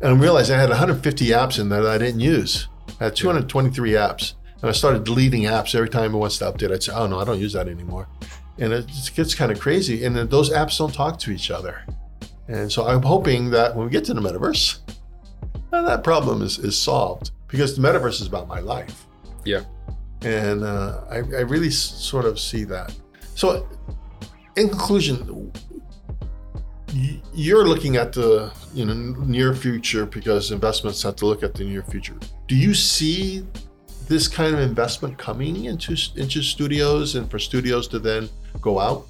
and 0.01 0.09
I 0.09 0.13
realized 0.13 0.51
I 0.51 0.59
had 0.59 0.69
150 0.69 1.25
apps 1.27 1.59
in 1.59 1.69
there 1.69 1.83
that 1.83 1.91
I 1.91 1.97
didn't 1.97 2.21
use. 2.21 2.67
I 2.99 3.05
had 3.05 3.15
223 3.15 3.91
apps, 3.91 4.33
and 4.61 4.69
I 4.69 4.71
started 4.73 5.03
deleting 5.03 5.43
apps 5.43 5.75
every 5.75 5.89
time 5.89 6.13
it 6.13 6.17
wants 6.17 6.37
to 6.39 6.45
update. 6.45 6.71
I'd 6.71 6.83
say, 6.83 6.93
oh 6.93 7.07
no, 7.07 7.19
I 7.19 7.25
don't 7.25 7.39
use 7.39 7.53
that 7.53 7.67
anymore, 7.67 8.07
and 8.57 8.73
it 8.73 8.89
gets 9.15 9.35
kind 9.35 9.51
of 9.51 9.59
crazy. 9.59 10.05
And 10.05 10.15
then 10.15 10.27
those 10.29 10.51
apps 10.51 10.77
don't 10.77 10.93
talk 10.93 11.19
to 11.19 11.31
each 11.31 11.51
other. 11.51 11.83
And 12.47 12.69
so 12.69 12.85
I'm 12.85 13.01
hoping 13.01 13.49
that 13.51 13.75
when 13.75 13.85
we 13.85 13.91
get 13.91 14.03
to 14.05 14.13
the 14.13 14.19
metaverse, 14.19 14.79
and 15.71 15.87
that 15.87 16.03
problem 16.03 16.41
is, 16.41 16.59
is 16.59 16.77
solved 16.77 17.31
because 17.47 17.75
the 17.75 17.81
metaverse 17.81 18.21
is 18.21 18.27
about 18.27 18.47
my 18.47 18.59
life. 18.59 19.05
Yeah. 19.45 19.63
And 20.23 20.63
uh, 20.63 21.01
I, 21.09 21.17
I 21.17 21.41
really 21.41 21.67
s- 21.67 21.75
sort 21.77 22.25
of 22.25 22.39
see 22.39 22.63
that. 22.65 22.93
So, 23.35 23.67
in 24.55 24.69
conclusion, 24.69 25.51
you're 27.33 27.67
looking 27.67 27.95
at 27.95 28.13
the 28.13 28.51
you 28.73 28.85
know 28.85 28.93
near 28.93 29.55
future 29.55 30.05
because 30.05 30.51
investments 30.51 31.01
have 31.03 31.15
to 31.17 31.25
look 31.25 31.41
at 31.43 31.53
the 31.53 31.63
near 31.63 31.83
future. 31.83 32.17
Do 32.47 32.55
you 32.55 32.73
see 32.73 33.45
this 34.07 34.27
kind 34.27 34.53
of 34.53 34.59
investment 34.59 35.17
coming 35.17 35.65
into 35.65 35.95
into 36.15 36.43
studios 36.43 37.15
and 37.15 37.29
for 37.31 37.39
studios 37.39 37.87
to 37.89 37.99
then 37.99 38.29
go 38.59 38.79
out? 38.79 39.07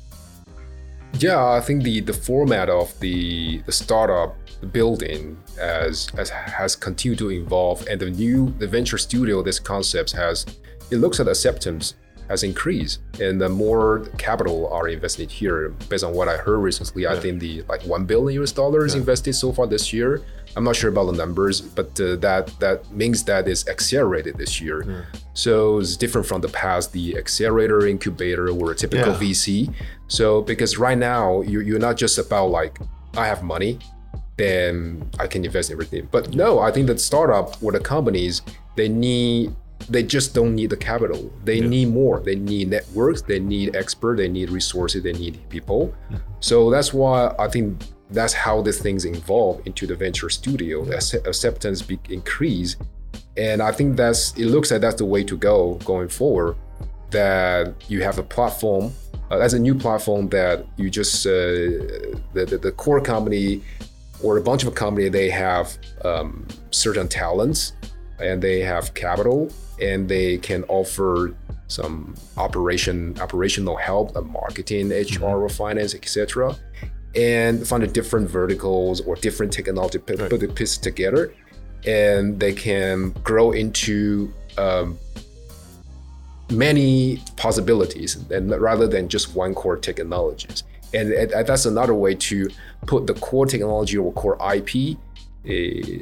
Yeah, 1.14 1.44
I 1.44 1.60
think 1.60 1.84
the 1.84 2.00
the 2.02 2.14
format 2.14 2.70
of 2.70 2.98
the 3.00 3.62
the 3.66 3.72
startup 3.72 4.38
building 4.72 5.38
as, 5.60 6.10
as 6.18 6.30
has 6.30 6.76
continued 6.76 7.20
to 7.20 7.32
evolve 7.32 7.86
and 7.88 8.00
the 8.00 8.10
new 8.10 8.54
the 8.60 8.68
venture 8.68 8.98
studio 8.98 9.42
this 9.42 9.60
concept 9.60 10.12
has 10.12 10.46
it 10.92 10.98
looks 10.98 11.20
at 11.20 11.28
acceptance 11.28 11.96
has 12.32 12.44
increased 12.44 13.02
and 13.20 13.42
the 13.42 13.50
more 13.50 14.08
capital 14.18 14.72
are 14.72 14.88
invested 14.88 15.30
here 15.30 15.70
based 15.90 16.04
on 16.04 16.14
what 16.14 16.30
i 16.30 16.38
heard 16.38 16.60
recently 16.60 17.04
yeah. 17.04 17.12
i 17.12 17.20
think 17.20 17.42
the 17.42 17.62
like 17.64 17.82
1 17.84 18.06
billion 18.06 18.42
us 18.42 18.54
dollars 18.54 18.94
yeah. 18.94 19.02
invested 19.02 19.34
so 19.34 19.52
far 19.52 19.68
this 19.68 19.92
year 19.92 20.22
i'm 20.56 20.64
not 20.64 20.76
sure 20.76 20.90
about 20.90 21.06
the 21.12 21.18
numbers 21.24 21.60
but 21.60 21.88
uh, 22.00 22.16
that 22.18 22.48
that 22.60 22.90
means 22.92 23.24
that 23.26 23.50
it's 23.50 23.68
accelerated 23.68 24.38
this 24.38 24.62
year 24.62 24.84
yeah. 24.88 25.02
so 25.34 25.80
it's 25.80 25.98
different 25.98 26.26
from 26.26 26.40
the 26.40 26.48
past 26.50 26.94
the 26.94 27.18
accelerator 27.18 27.86
incubator 27.86 28.50
or 28.50 28.72
a 28.72 28.76
typical 28.76 29.14
vc 29.14 29.74
so 30.08 30.42
because 30.42 30.78
right 30.78 30.98
now 30.98 31.42
you, 31.42 31.60
you're 31.60 31.80
not 31.80 31.98
just 31.98 32.18
about 32.18 32.48
like 32.48 32.80
i 33.18 33.28
have 33.28 33.44
money 33.44 33.78
then 34.38 35.10
I 35.20 35.28
can 35.28 35.46
invest 35.46 35.72
everything. 35.72 36.08
But 36.12 36.34
no, 36.34 36.60
I 36.60 36.72
think 36.72 36.88
that 36.88 37.00
startup 37.00 37.62
or 37.62 37.72
the 37.72 37.80
companies, 37.80 38.42
they 38.76 38.90
need 38.90 39.54
they 39.90 40.04
just 40.04 40.36
don't 40.36 40.56
need 40.56 40.70
the 40.70 40.78
capital. 40.78 41.32
They 41.44 41.58
yeah. 41.58 41.68
need 41.68 41.90
more. 41.90 42.20
They 42.20 42.36
need 42.36 42.70
networks, 42.70 43.22
they 43.22 43.40
need 43.40 43.76
expert, 43.76 44.18
they 44.18 44.28
need 44.28 44.50
resources, 44.50 45.04
they 45.04 45.14
need 45.14 45.40
people. 45.50 45.94
Mm-hmm. 46.12 46.18
So 46.40 46.70
that's 46.70 46.94
why 46.94 47.34
I 47.40 47.48
think 47.48 47.82
that's 48.12 48.34
how 48.34 48.62
these 48.62 48.80
things 48.80 49.06
evolve 49.06 49.62
into 49.66 49.88
the 49.88 49.96
venture 49.96 50.30
studio. 50.30 50.86
Yeah. 50.86 51.00
Acceptance 51.26 51.82
be- 51.82 52.00
increase. 52.10 52.76
And 53.38 53.62
I 53.62 53.72
think 53.72 53.96
that's 53.96 54.34
it 54.38 54.48
looks 54.48 54.72
like 54.72 54.82
that's 54.82 54.98
the 54.98 55.06
way 55.06 55.24
to 55.24 55.38
go 55.38 55.76
going 55.86 56.10
forward. 56.10 56.56
That 57.12 57.74
you 57.90 58.02
have 58.04 58.18
a 58.18 58.24
platform 58.24 58.94
uh, 59.30 59.40
as 59.40 59.54
a 59.54 59.60
new 59.60 59.76
platform 59.76 60.30
that 60.30 60.66
you 60.78 60.90
just 60.90 61.26
uh, 61.26 61.32
the, 62.34 62.46
the, 62.48 62.58
the 62.58 62.72
core 62.72 63.02
company 63.02 63.62
or 64.24 64.38
a 64.38 64.42
bunch 64.42 64.64
of 64.64 64.70
a 64.70 64.72
company 64.72 65.10
they 65.10 65.30
have 65.30 65.78
um, 66.04 66.46
certain 66.72 67.08
talents 67.08 67.74
and 68.20 68.42
they 68.42 68.60
have 68.60 68.94
capital 68.94 69.52
and 69.82 70.08
they 70.08 70.38
can 70.38 70.64
offer 70.66 71.36
some 71.68 72.14
operation 72.38 73.18
operational 73.22 73.78
help 73.78 74.14
like 74.16 74.26
marketing 74.26 74.90
hr 74.90 74.94
mm-hmm. 74.94 75.24
or 75.24 75.50
finance 75.50 75.96
etc 75.96 76.56
and 77.16 77.68
find 77.68 77.84
the 77.84 77.88
different 77.88 78.30
verticals 78.30 79.02
or 79.02 79.16
different 79.16 79.52
technology 79.52 79.98
put, 79.98 80.20
right. 80.20 80.30
put 80.30 80.40
the 80.40 80.48
pieces 80.48 80.78
together 80.78 81.34
and 81.86 82.40
they 82.40 82.54
can 82.54 83.10
grow 83.24 83.52
into 83.52 84.32
um, 84.58 84.98
many 86.52 87.22
possibilities 87.38 88.16
and 88.32 88.52
rather 88.62 88.88
than 88.88 89.08
just 89.08 89.36
one 89.36 89.54
core 89.54 89.78
technologies 89.78 90.64
and, 90.94 91.12
and 91.14 91.48
that's 91.48 91.66
another 91.66 91.94
way 91.96 92.16
to 92.16 92.50
put 92.88 93.08
the 93.08 93.14
core 93.16 93.46
technology 93.46 93.98
or 93.98 94.12
core 94.14 94.38
IP 94.54 94.98
uh, 95.44 95.50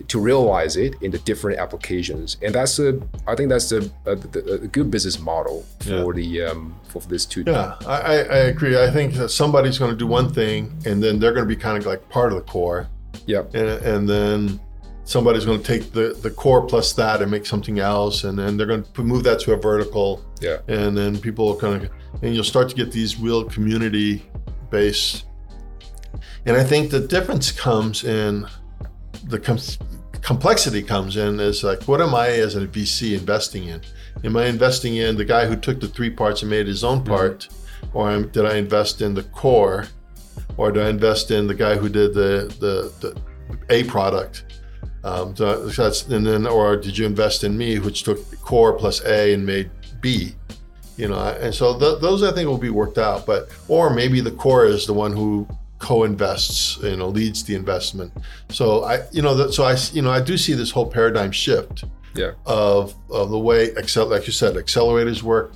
to 0.07 0.19
realize 0.19 0.75
it 0.75 0.95
in 1.01 1.11
the 1.11 1.17
different 1.19 1.59
applications, 1.59 2.35
and 2.41 2.53
that's 2.53 2.77
a 2.79 2.99
I 3.25 3.35
think 3.35 3.49
that's 3.49 3.71
a, 3.71 3.81
a, 4.05 4.11
a 4.11 4.67
good 4.67 4.91
business 4.91 5.17
model 5.19 5.65
for 5.79 6.13
Yeah. 6.13 6.21
the 6.21 6.51
um, 6.51 6.75
for 6.89 7.01
this 7.03 7.25
two. 7.25 7.43
Yeah, 7.47 7.75
I, 7.87 7.95
I, 7.95 8.15
I 8.15 8.37
agree. 8.53 8.77
I 8.77 8.89
think 8.91 9.13
that 9.13 9.29
somebody's 9.29 9.77
going 9.79 9.91
to 9.91 9.97
do 9.97 10.07
one 10.07 10.29
thing, 10.33 10.73
and 10.85 11.01
then 11.01 11.19
they're 11.19 11.33
going 11.33 11.47
to 11.47 11.55
be 11.55 11.59
kind 11.61 11.77
of 11.77 11.85
like 11.85 12.07
part 12.09 12.33
of 12.33 12.37
the 12.37 12.51
core, 12.51 12.89
Yeah, 13.27 13.43
and, 13.53 13.69
and 13.85 14.09
then 14.09 14.59
somebody's 15.05 15.45
going 15.45 15.59
to 15.61 15.65
take 15.65 15.91
the, 15.93 16.15
the 16.21 16.29
core 16.29 16.61
plus 16.67 16.91
that 16.93 17.21
and 17.21 17.31
make 17.31 17.45
something 17.45 17.79
else, 17.79 18.25
and 18.25 18.37
then 18.37 18.57
they're 18.57 18.67
going 18.67 18.83
to 18.93 19.03
move 19.03 19.23
that 19.23 19.39
to 19.41 19.53
a 19.53 19.57
vertical, 19.57 20.21
yeah, 20.41 20.57
and 20.67 20.97
then 20.97 21.17
people 21.17 21.45
will 21.47 21.55
kind 21.55 21.85
of, 21.85 21.89
and 22.23 22.35
you'll 22.35 22.43
start 22.43 22.67
to 22.69 22.75
get 22.75 22.91
these 22.91 23.17
real 23.19 23.45
community 23.45 24.21
based. 24.69 25.25
And 26.45 26.55
I 26.57 26.63
think 26.63 26.91
the 26.91 26.99
difference 26.99 27.51
comes 27.51 28.03
in 28.03 28.47
the 29.25 29.39
com- 29.39 29.59
complexity 30.21 30.81
comes 30.81 31.17
in 31.17 31.39
is 31.39 31.63
like, 31.63 31.83
what 31.87 32.01
am 32.01 32.13
I 32.15 32.29
as 32.29 32.55
a 32.55 32.67
VC 32.67 33.17
investing 33.17 33.65
in? 33.65 33.81
Am 34.23 34.35
I 34.35 34.45
investing 34.45 34.97
in 34.97 35.15
the 35.15 35.25
guy 35.25 35.45
who 35.45 35.55
took 35.55 35.79
the 35.79 35.87
three 35.87 36.09
parts 36.09 36.41
and 36.41 36.49
made 36.49 36.67
his 36.67 36.83
own 36.83 37.03
part, 37.03 37.47
or 37.93 38.09
am, 38.09 38.27
did 38.29 38.45
I 38.45 38.57
invest 38.57 39.01
in 39.01 39.13
the 39.13 39.23
core, 39.23 39.87
or 40.57 40.71
did 40.71 40.83
I 40.83 40.89
invest 40.89 41.31
in 41.31 41.47
the 41.47 41.55
guy 41.55 41.77
who 41.77 41.87
did 41.87 42.13
the 42.13 42.53
the, 42.59 42.91
the 42.99 43.21
A 43.69 43.83
product? 43.85 44.45
Um, 45.03 45.35
so 45.35 45.67
that's 45.67 46.07
and 46.07 46.27
then, 46.27 46.45
or 46.45 46.75
did 46.75 46.97
you 46.97 47.05
invest 47.05 47.45
in 47.45 47.57
me, 47.57 47.79
which 47.79 48.03
took 48.03 48.19
core 48.41 48.73
plus 48.73 49.01
A 49.05 49.33
and 49.33 49.45
made 49.45 49.71
B? 50.01 50.35
You 50.99 51.07
know, 51.07 51.17
and 51.17 51.55
so 51.55 51.79
th- 51.79 52.01
those 52.01 52.23
I 52.23 52.33
think 52.33 52.49
will 52.49 52.57
be 52.57 52.69
worked 52.69 52.97
out. 52.97 53.25
But 53.25 53.47
or 53.69 53.89
maybe 53.89 54.19
the 54.19 54.31
core 54.31 54.65
is 54.65 54.85
the 54.85 54.93
one 54.93 55.13
who 55.13 55.47
co-invests, 55.79 56.77
you 56.83 56.97
know, 56.97 57.07
leads 57.07 57.41
the 57.45 57.55
investment. 57.55 58.11
So 58.49 58.83
I, 58.83 59.07
you 59.11 59.21
know, 59.21 59.33
that 59.33 59.53
so 59.53 59.63
I, 59.63 59.77
you 59.93 60.01
know, 60.01 60.11
I 60.11 60.19
do 60.19 60.37
see 60.37 60.53
this 60.55 60.71
whole 60.71 60.85
paradigm 60.85 61.31
shift 61.31 61.85
yeah, 62.15 62.31
of, 62.45 62.93
of 63.09 63.29
the 63.29 63.39
way 63.39 63.67
excel, 63.77 64.07
like 64.07 64.27
you 64.27 64.33
said, 64.33 64.55
accelerators 64.55 65.23
work, 65.23 65.53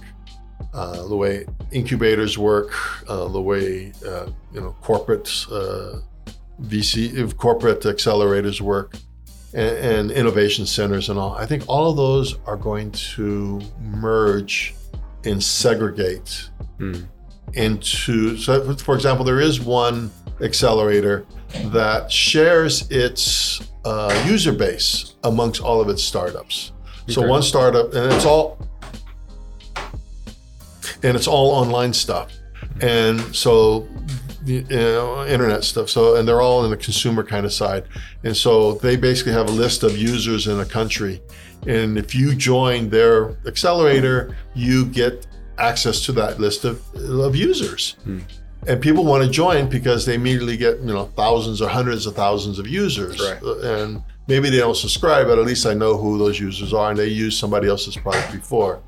uh, 0.74 1.06
the 1.10 1.16
way 1.18 1.46
incubators 1.74 2.38
work, 2.38 2.72
uh, 3.10 3.28
the 3.28 3.42
way 3.42 3.92
uh, 4.08 4.28
you 4.54 4.62
know 4.62 4.74
corporate 4.80 5.28
uh, 5.52 6.00
VC, 6.62 7.36
corporate 7.36 7.82
accelerators 7.82 8.62
work, 8.62 8.96
and, 9.54 9.78
and 9.78 10.12
innovation 10.12 10.66
centers 10.66 11.10
and 11.10 11.20
all. 11.20 11.34
I 11.36 11.46
think 11.46 11.64
all 11.68 11.90
of 11.90 11.98
those 11.98 12.38
are 12.46 12.56
going 12.56 12.94
to 12.94 13.62
merge 13.82 14.74
and 15.26 15.44
segregate 15.44 16.50
Mm. 16.80 17.06
into. 17.54 18.38
So, 18.38 18.74
for 18.76 18.96
example, 18.96 19.24
there 19.26 19.40
is 19.40 19.60
one 19.62 20.12
accelerator 20.42 21.26
that 21.66 22.12
shares 22.12 22.90
its 22.90 23.62
uh, 23.86 24.24
user 24.28 24.52
base 24.54 25.16
amongst 25.24 25.62
all 25.62 25.80
of 25.82 25.90
its 25.90 26.04
startups. 26.04 26.72
So 27.10 27.22
Okay. 27.22 27.30
one 27.30 27.44
startup, 27.44 27.94
and 27.94 28.12
it's 28.14 28.26
all, 28.26 28.58
and 31.04 31.16
it's 31.18 31.28
all 31.28 31.52
online 31.52 31.94
stuff, 31.94 32.32
and 32.82 33.20
so 33.36 33.88
you 34.46 34.62
know, 34.70 35.26
internet 35.26 35.64
stuff. 35.64 35.90
So 35.90 36.16
and 36.16 36.28
they're 36.28 36.42
all 36.42 36.64
in 36.66 36.72
the 36.72 36.78
consumer 36.78 37.24
kind 37.24 37.46
of 37.46 37.54
side, 37.54 37.84
and 38.24 38.36
so 38.36 38.74
they 38.74 38.96
basically 38.96 39.34
have 39.34 39.48
a 39.48 39.52
list 39.52 39.84
of 39.84 39.98
users 39.98 40.48
in 40.48 40.60
a 40.60 40.66
country, 40.66 41.22
and 41.68 41.98
if 41.98 42.14
you 42.16 42.36
join 42.36 42.90
their 42.90 43.38
accelerator, 43.46 44.36
you 44.54 44.86
get 44.86 45.28
access 45.58 46.02
to 46.06 46.12
that 46.14 46.40
list 46.40 46.66
of, 46.66 46.82
of 46.96 47.36
users. 47.36 47.96
And 48.66 48.82
people 48.82 49.04
want 49.04 49.24
to 49.24 49.30
join 49.30 49.68
because 49.70 50.06
they 50.06 50.16
immediately 50.16 50.56
get 50.58 50.80
you 50.80 50.94
know 50.94 51.06
thousands 51.18 51.62
or 51.62 51.70
hundreds 51.70 52.06
of 52.06 52.16
thousands 52.16 52.60
of 52.60 52.68
users, 52.68 53.20
Right. 53.20 53.42
Uh, 53.44 53.60
and 53.60 54.04
maybe 54.28 54.50
they 54.50 54.58
don't 54.58 54.78
subscribe, 54.78 55.28
but 55.28 55.38
at 55.38 55.46
least 55.46 55.66
I 55.66 55.74
know 55.74 55.98
who 55.98 56.18
those 56.18 56.40
users 56.40 56.74
are, 56.74 56.90
and 56.92 56.98
they 56.98 57.08
used 57.08 57.40
somebody 57.40 57.68
else's 57.68 57.98
product 57.98 58.32
before. 58.32 58.82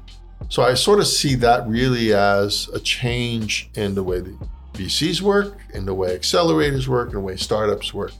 So 0.50 0.64
I 0.64 0.76
sort 0.76 1.00
of 1.00 1.08
see 1.08 1.36
that 1.36 1.68
really 1.68 2.14
as 2.14 2.70
a 2.74 2.80
change 2.80 3.70
in 3.76 3.96
the 3.96 4.04
way 4.04 4.20
the 4.22 4.38
VCs 4.74 5.22
work, 5.22 5.58
in 5.74 5.86
the 5.86 5.94
way 5.94 6.18
accelerators 6.18 6.88
work, 6.88 7.10
in 7.10 7.16
the 7.16 7.20
way 7.22 7.36
startups 7.36 7.94
work, 7.94 8.12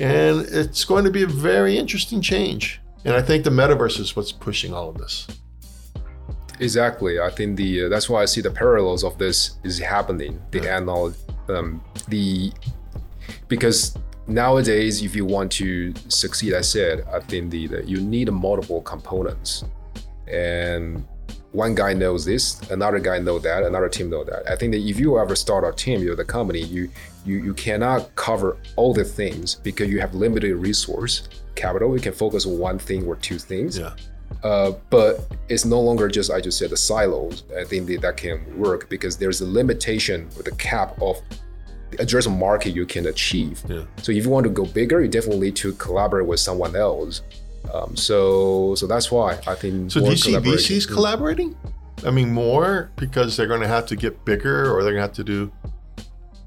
and 0.00 0.40
it's 0.40 0.84
going 0.84 1.04
to 1.04 1.10
be 1.10 1.22
a 1.22 1.26
very 1.26 1.76
interesting 1.76 2.20
change. 2.20 2.80
And 3.06 3.14
I 3.14 3.22
think 3.22 3.44
the 3.44 3.50
metaverse 3.50 4.00
is 4.00 4.16
what's 4.16 4.32
pushing 4.32 4.74
all 4.74 4.88
of 4.88 4.98
this. 4.98 5.28
exactly. 6.58 7.20
I 7.20 7.30
think 7.30 7.56
the 7.56 7.84
uh, 7.84 7.88
that's 7.88 8.10
why 8.10 8.22
I 8.22 8.24
see 8.24 8.40
the 8.40 8.50
parallels 8.50 9.04
of 9.04 9.16
this 9.16 9.58
is 9.62 9.78
happening. 9.78 10.42
The 10.50 10.62
anal, 10.76 11.14
um, 11.48 11.80
the 12.08 12.52
because 13.46 13.96
nowadays, 14.26 15.02
if 15.02 15.14
you 15.14 15.24
want 15.24 15.52
to 15.52 15.94
succeed, 16.08 16.52
I 16.52 16.62
said, 16.62 17.04
I 17.12 17.20
think 17.20 17.52
the, 17.52 17.68
the 17.68 17.84
you 17.84 18.00
need 18.00 18.28
multiple 18.32 18.82
components, 18.82 19.64
and 20.26 21.06
one 21.56 21.74
guy 21.74 21.94
knows 21.94 22.26
this, 22.26 22.60
another 22.70 22.98
guy 22.98 23.18
know 23.18 23.38
that, 23.38 23.62
another 23.62 23.88
team 23.88 24.10
know 24.10 24.22
that. 24.24 24.48
I 24.48 24.56
think 24.56 24.72
that 24.72 24.80
if 24.80 25.00
you 25.00 25.18
ever 25.18 25.34
start 25.34 25.64
a 25.64 25.74
team, 25.74 26.02
you're 26.02 26.14
the 26.14 26.24
company, 26.24 26.60
you 26.60 26.90
you 27.24 27.42
you 27.42 27.54
cannot 27.54 28.14
cover 28.14 28.58
all 28.76 28.92
the 28.92 29.04
things 29.04 29.54
because 29.54 29.88
you 29.88 29.98
have 29.98 30.14
limited 30.14 30.54
resource 30.54 31.28
capital. 31.54 31.96
You 31.96 32.02
can 32.02 32.12
focus 32.12 32.44
on 32.44 32.58
one 32.58 32.78
thing 32.78 33.06
or 33.06 33.16
two 33.16 33.38
things. 33.38 33.78
Yeah. 33.78 33.94
Uh, 34.44 34.72
but 34.90 35.26
it's 35.48 35.64
no 35.64 35.80
longer 35.80 36.08
just 36.08 36.30
I 36.30 36.42
just 36.42 36.58
said 36.58 36.70
the 36.70 36.76
silos. 36.76 37.44
I 37.58 37.64
think 37.64 37.86
that, 37.86 38.02
that 38.02 38.18
can 38.18 38.36
work 38.58 38.90
because 38.90 39.16
there's 39.16 39.40
a 39.40 39.46
limitation 39.46 40.28
with 40.36 40.44
the 40.44 40.56
cap 40.56 41.00
of 41.00 41.16
the 41.90 41.96
addressable 42.04 42.38
market 42.38 42.74
you 42.74 42.84
can 42.84 43.06
achieve. 43.06 43.62
Yeah. 43.66 43.84
So 44.02 44.12
if 44.12 44.26
you 44.26 44.30
want 44.30 44.44
to 44.44 44.50
go 44.50 44.66
bigger, 44.66 45.00
you 45.00 45.08
definitely 45.08 45.46
need 45.46 45.56
to 45.56 45.72
collaborate 45.72 46.26
with 46.26 46.40
someone 46.40 46.76
else. 46.76 47.22
Um, 47.72 47.96
so 47.96 48.74
so 48.74 48.86
that's 48.86 49.10
why 49.10 49.38
I 49.46 49.54
think. 49.54 49.90
So 49.92 50.00
do 50.00 50.10
you 50.10 50.16
see 50.16 50.34
VCs 50.34 50.88
collaborating? 50.88 51.56
I 52.04 52.10
mean, 52.10 52.32
more 52.32 52.90
because 52.96 53.36
they're 53.36 53.46
going 53.46 53.62
to 53.62 53.68
have 53.68 53.86
to 53.86 53.96
get 53.96 54.24
bigger, 54.24 54.70
or 54.70 54.82
they're 54.82 54.92
going 54.92 55.02
to 55.02 55.08
have 55.08 55.14
to 55.14 55.24
do 55.24 55.52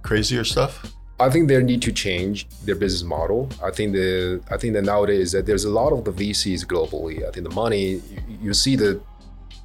crazier 0.01 0.43
stuff. 0.43 0.93
I 1.19 1.29
think 1.29 1.49
they 1.49 1.61
need 1.61 1.81
to 1.81 1.91
change 1.91 2.47
their 2.63 2.75
business 2.75 3.03
model. 3.03 3.49
I 3.61 3.71
think 3.71 3.93
the 3.93 4.41
I 4.49 4.57
think 4.57 4.73
that 4.73 4.83
nowadays 4.83 5.31
that 5.33 5.45
there's 5.45 5.65
a 5.65 5.69
lot 5.69 5.91
of 5.91 6.05
the 6.05 6.11
VCs 6.11 6.65
globally. 6.65 7.27
I 7.27 7.31
think 7.31 7.47
the 7.47 7.53
money 7.53 8.01
you, 8.27 8.37
you 8.41 8.53
see 8.53 8.75
the 8.75 9.01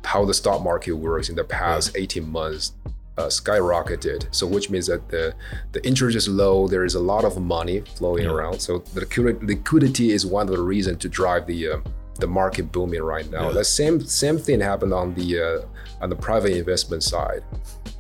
how 0.05 0.25
the 0.25 0.35
stock 0.35 0.63
market 0.63 0.93
works 0.93 1.29
in 1.29 1.37
the 1.37 1.45
past 1.45 1.97
18 1.97 2.29
months 2.29 2.73
uh, 3.19 3.27
skyrocketed. 3.27 4.27
So 4.35 4.47
which 4.47 4.71
means 4.71 4.87
that 4.87 5.09
the 5.09 5.35
the 5.73 5.85
interest 5.87 6.17
is 6.17 6.29
low. 6.29 6.69
There 6.69 6.85
is 6.85 6.95
a 6.95 7.01
lot 7.01 7.25
of 7.25 7.39
money 7.41 7.81
flowing 7.97 8.25
Yeah. 8.25 8.31
around. 8.33 8.61
So 8.61 8.79
the 8.95 9.01
liquidity 9.43 10.11
is 10.13 10.27
one 10.27 10.49
of 10.49 10.57
the 10.57 10.63
reasons 10.63 10.99
to 10.99 11.09
drive 11.09 11.47
the 11.47 11.69
uh, 11.69 11.77
the 12.21 12.27
market 12.27 12.71
booming 12.73 13.03
right 13.03 13.29
now. 13.31 13.49
Yeah. 13.49 13.55
The 13.55 13.65
same 13.65 14.01
same 14.05 14.39
thing 14.39 14.61
happened 14.61 14.93
on 14.93 15.15
the 15.15 15.29
uh, 15.41 16.03
on 16.03 16.11
the 16.11 16.17
private 16.17 16.57
investment 16.57 17.03
side. 17.03 17.43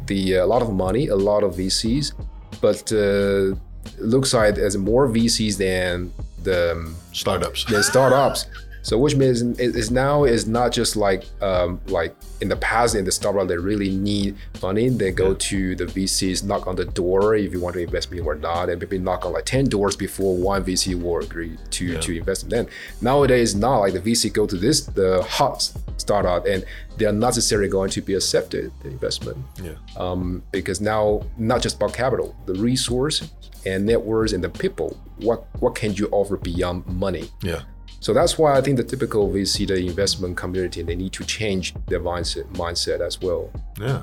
The 0.07 0.35
a 0.35 0.46
lot 0.46 0.62
of 0.62 0.72
money, 0.72 1.09
a 1.09 1.16
lot 1.16 1.42
of 1.44 1.55
VCs, 1.57 2.12
but 2.61 2.92
uh, 2.92 3.55
looks 3.98 4.35
like 4.35 4.55
there's 4.57 4.77
more 4.77 5.09
VCs 5.09 5.57
than 5.59 6.12
the 6.42 6.72
um, 6.72 6.94
Startups. 7.12 7.64
than 7.64 7.83
startups. 7.83 8.46
So 8.85 8.99
which 8.99 9.16
means 9.16 9.40
is 9.59 9.90
now 9.90 10.25
is 10.25 10.47
not 10.47 10.70
just 10.70 10.94
like 10.94 11.25
um, 11.40 11.81
like 11.87 12.14
in 12.42 12.49
the 12.49 12.57
past 12.57 12.94
in 12.94 13.05
the 13.07 13.11
startup 13.12 13.49
they 13.49 13.57
really 13.57 13.88
need 13.90 14.37
funding. 14.55 14.99
They 14.99 15.11
go 15.11 15.33
to 15.33 15.75
the 15.75 15.87
VCs, 15.87 16.44
knock 16.44 16.66
on 16.66 16.77
the 16.77 16.85
door 16.85 17.35
if 17.35 17.53
you 17.55 17.61
want 17.61 17.75
to 17.77 17.81
invest 17.83 18.11
me 18.12 18.20
or 18.20 18.35
not, 18.35 18.68
and 18.68 18.79
maybe 18.79 18.99
knock 18.99 19.25
on 19.25 19.33
like 19.33 19.47
ten 19.47 19.64
doors 19.64 19.97
before 19.97 20.37
one 20.37 20.62
VC 20.64 20.94
will 21.03 21.18
agree 21.20 21.57
to 21.70 21.85
Yeah. 21.87 22.01
to 22.01 22.16
invest 22.18 22.42
in 22.44 22.49
them. 22.51 22.66
Nowadays, 23.01 23.55
not 23.55 23.79
like 23.79 23.94
the 23.94 24.01
VC 24.01 24.31
go 24.31 24.47
to 24.47 24.57
this 24.57 24.83
the 24.83 25.23
hot 25.23 25.73
startup 25.97 26.44
and 26.47 26.64
they 26.99 27.07
are 27.07 27.12
not 27.12 27.29
necessarily 27.29 27.68
going 27.68 27.88
to 27.90 28.03
be 28.03 28.14
accepted 28.14 28.70
the 28.83 28.88
investment 28.90 29.38
Yeah. 29.62 29.73
um, 29.97 30.42
because 30.53 30.81
now 30.83 31.23
not 31.38 31.62
just 31.62 31.77
about 31.77 31.94
capital, 31.94 32.37
the 32.47 32.55
resource 32.55 33.31
and 33.64 33.87
networks 33.87 34.33
and 34.33 34.44
the 34.44 34.51
people. 34.51 35.01
What 35.18 35.47
what 35.61 35.75
can 35.75 35.94
you 35.94 36.07
offer 36.12 36.37
beyond 36.37 36.87
money? 36.87 37.31
Yeah. 37.42 37.62
So 38.05 38.12
that's 38.12 38.37
why 38.37 38.55
I 38.55 38.61
think 38.61 38.77
the 38.77 38.85
typical 38.85 39.31
VC, 39.31 39.67
the 39.67 39.77
investment 39.77 40.37
community, 40.37 40.83
they 40.83 40.95
need 40.95 41.14
to 41.14 41.25
change 41.25 41.73
their 41.87 42.01
mindset 42.01 42.45
mindset 42.53 43.01
as 43.01 43.19
well. 43.19 43.51
Yeah. 43.81 44.03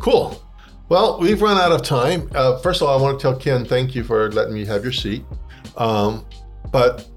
Cool. 0.00 0.42
Well, 0.88 1.20
we've 1.20 1.40
run 1.40 1.56
out 1.56 1.70
of 1.70 1.82
time. 1.82 2.28
Uh, 2.34 2.58
first 2.58 2.82
of 2.82 2.88
all, 2.88 2.98
I 2.98 3.00
want 3.00 3.20
to 3.20 3.22
tell 3.22 3.38
Ken 3.38 3.64
thank 3.64 3.94
you 3.94 4.02
for 4.02 4.32
letting 4.32 4.52
me 4.52 4.64
have 4.64 4.82
your 4.82 4.92
seat. 4.92 5.22
Um, 5.76 6.26
but 6.72 7.08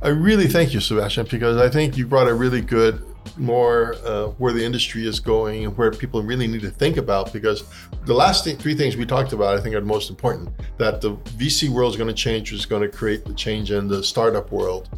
I 0.00 0.10
really 0.10 0.46
thank 0.46 0.72
you, 0.74 0.78
Sebastian, 0.78 1.26
because 1.28 1.56
I 1.56 1.68
think 1.68 1.96
you 1.96 2.06
brought 2.06 2.28
a 2.28 2.34
really 2.34 2.60
good, 2.60 3.04
more 3.36 3.94
uh, 4.04 4.26
where 4.38 4.52
the 4.52 4.64
industry 4.64 5.06
is 5.06 5.20
going 5.20 5.64
and 5.64 5.76
where 5.76 5.90
people 5.90 6.22
really 6.22 6.46
need 6.46 6.60
to 6.62 6.70
think 6.70 6.96
about. 6.96 7.32
Because 7.32 7.64
the 8.04 8.14
last 8.14 8.44
thing, 8.44 8.56
three 8.56 8.74
things 8.74 8.96
we 8.96 9.06
talked 9.06 9.32
about, 9.32 9.58
I 9.58 9.60
think, 9.60 9.74
are 9.74 9.80
the 9.80 9.86
most 9.86 10.10
important. 10.10 10.50
That 10.78 11.00
the 11.00 11.16
VC 11.38 11.68
world 11.68 11.92
is 11.92 11.96
going 11.96 12.08
to 12.08 12.14
change, 12.14 12.52
which 12.52 12.60
is 12.60 12.66
going 12.66 12.82
to 12.82 12.88
create 12.88 13.24
the 13.24 13.34
change 13.34 13.70
in 13.70 13.88
the 13.88 14.02
startup 14.02 14.50
world, 14.52 14.88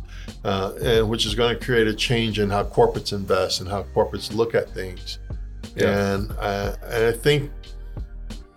uh, 0.44 0.72
and 0.82 1.08
which 1.08 1.26
is 1.26 1.34
going 1.34 1.58
to 1.58 1.64
create 1.64 1.86
a 1.86 1.94
change 1.94 2.38
in 2.38 2.50
how 2.50 2.64
corporates 2.64 3.12
invest 3.12 3.60
and 3.60 3.68
how 3.68 3.84
corporates 3.94 4.34
look 4.34 4.54
at 4.54 4.70
things. 4.70 5.18
Yeah. 5.76 6.14
And, 6.14 6.32
uh, 6.38 6.76
and 6.84 7.04
I 7.06 7.12
think 7.12 7.50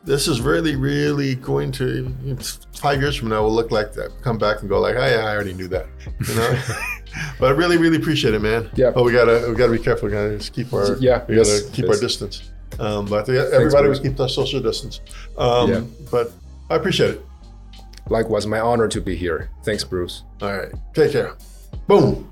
this 0.03 0.27
is 0.27 0.39
really, 0.39 0.75
really 0.75 1.35
going 1.35 1.71
to 1.73 2.13
five 2.73 3.01
years 3.01 3.15
from 3.15 3.29
now 3.29 3.43
will 3.43 3.53
look 3.53 3.71
like 3.71 3.93
that. 3.93 4.11
Come 4.21 4.37
back 4.37 4.61
and 4.61 4.69
go 4.69 4.79
like, 4.79 4.95
yeah, 4.95 5.25
I 5.25 5.35
already 5.35 5.53
knew 5.53 5.67
that. 5.67 5.87
You 6.27 6.35
know. 6.35 6.61
but 7.39 7.47
I 7.47 7.49
really, 7.51 7.77
really 7.77 7.97
appreciate 7.97 8.33
it, 8.33 8.41
man. 8.41 8.69
Yeah. 8.75 8.91
But 8.91 9.03
we 9.03 9.11
gotta, 9.11 9.47
we 9.49 9.55
gotta 9.55 9.71
be 9.71 9.79
careful. 9.79 10.07
We 10.07 10.13
gotta 10.13 10.37
just 10.37 10.53
keep 10.53 10.71
our, 10.73 10.95
Yeah, 10.97 11.23
we 11.27 11.35
gotta 11.35 11.61
keep 11.73 11.87
our 11.89 11.99
distance. 11.99 12.49
Um, 12.79 13.05
but 13.05 13.27
yeah, 13.27 13.45
everybody 13.51 13.87
would 13.87 14.01
keep 14.03 14.17
their 14.17 14.29
social 14.29 14.59
distance. 14.61 15.01
Um, 15.37 15.69
Yeah. 15.69 15.81
But 16.11 16.31
I 16.69 16.75
appreciate 16.75 17.11
it. 17.11 17.21
Likewise, 18.09 18.45
my 18.47 18.59
honor 18.59 18.87
to 18.87 19.01
be 19.01 19.15
here. 19.15 19.49
Thanks, 19.63 19.83
Bruce. 19.83 20.23
All 20.41 20.55
right. 20.57 20.71
Take 20.93 21.11
care. 21.11 21.35
Boom. 21.87 22.31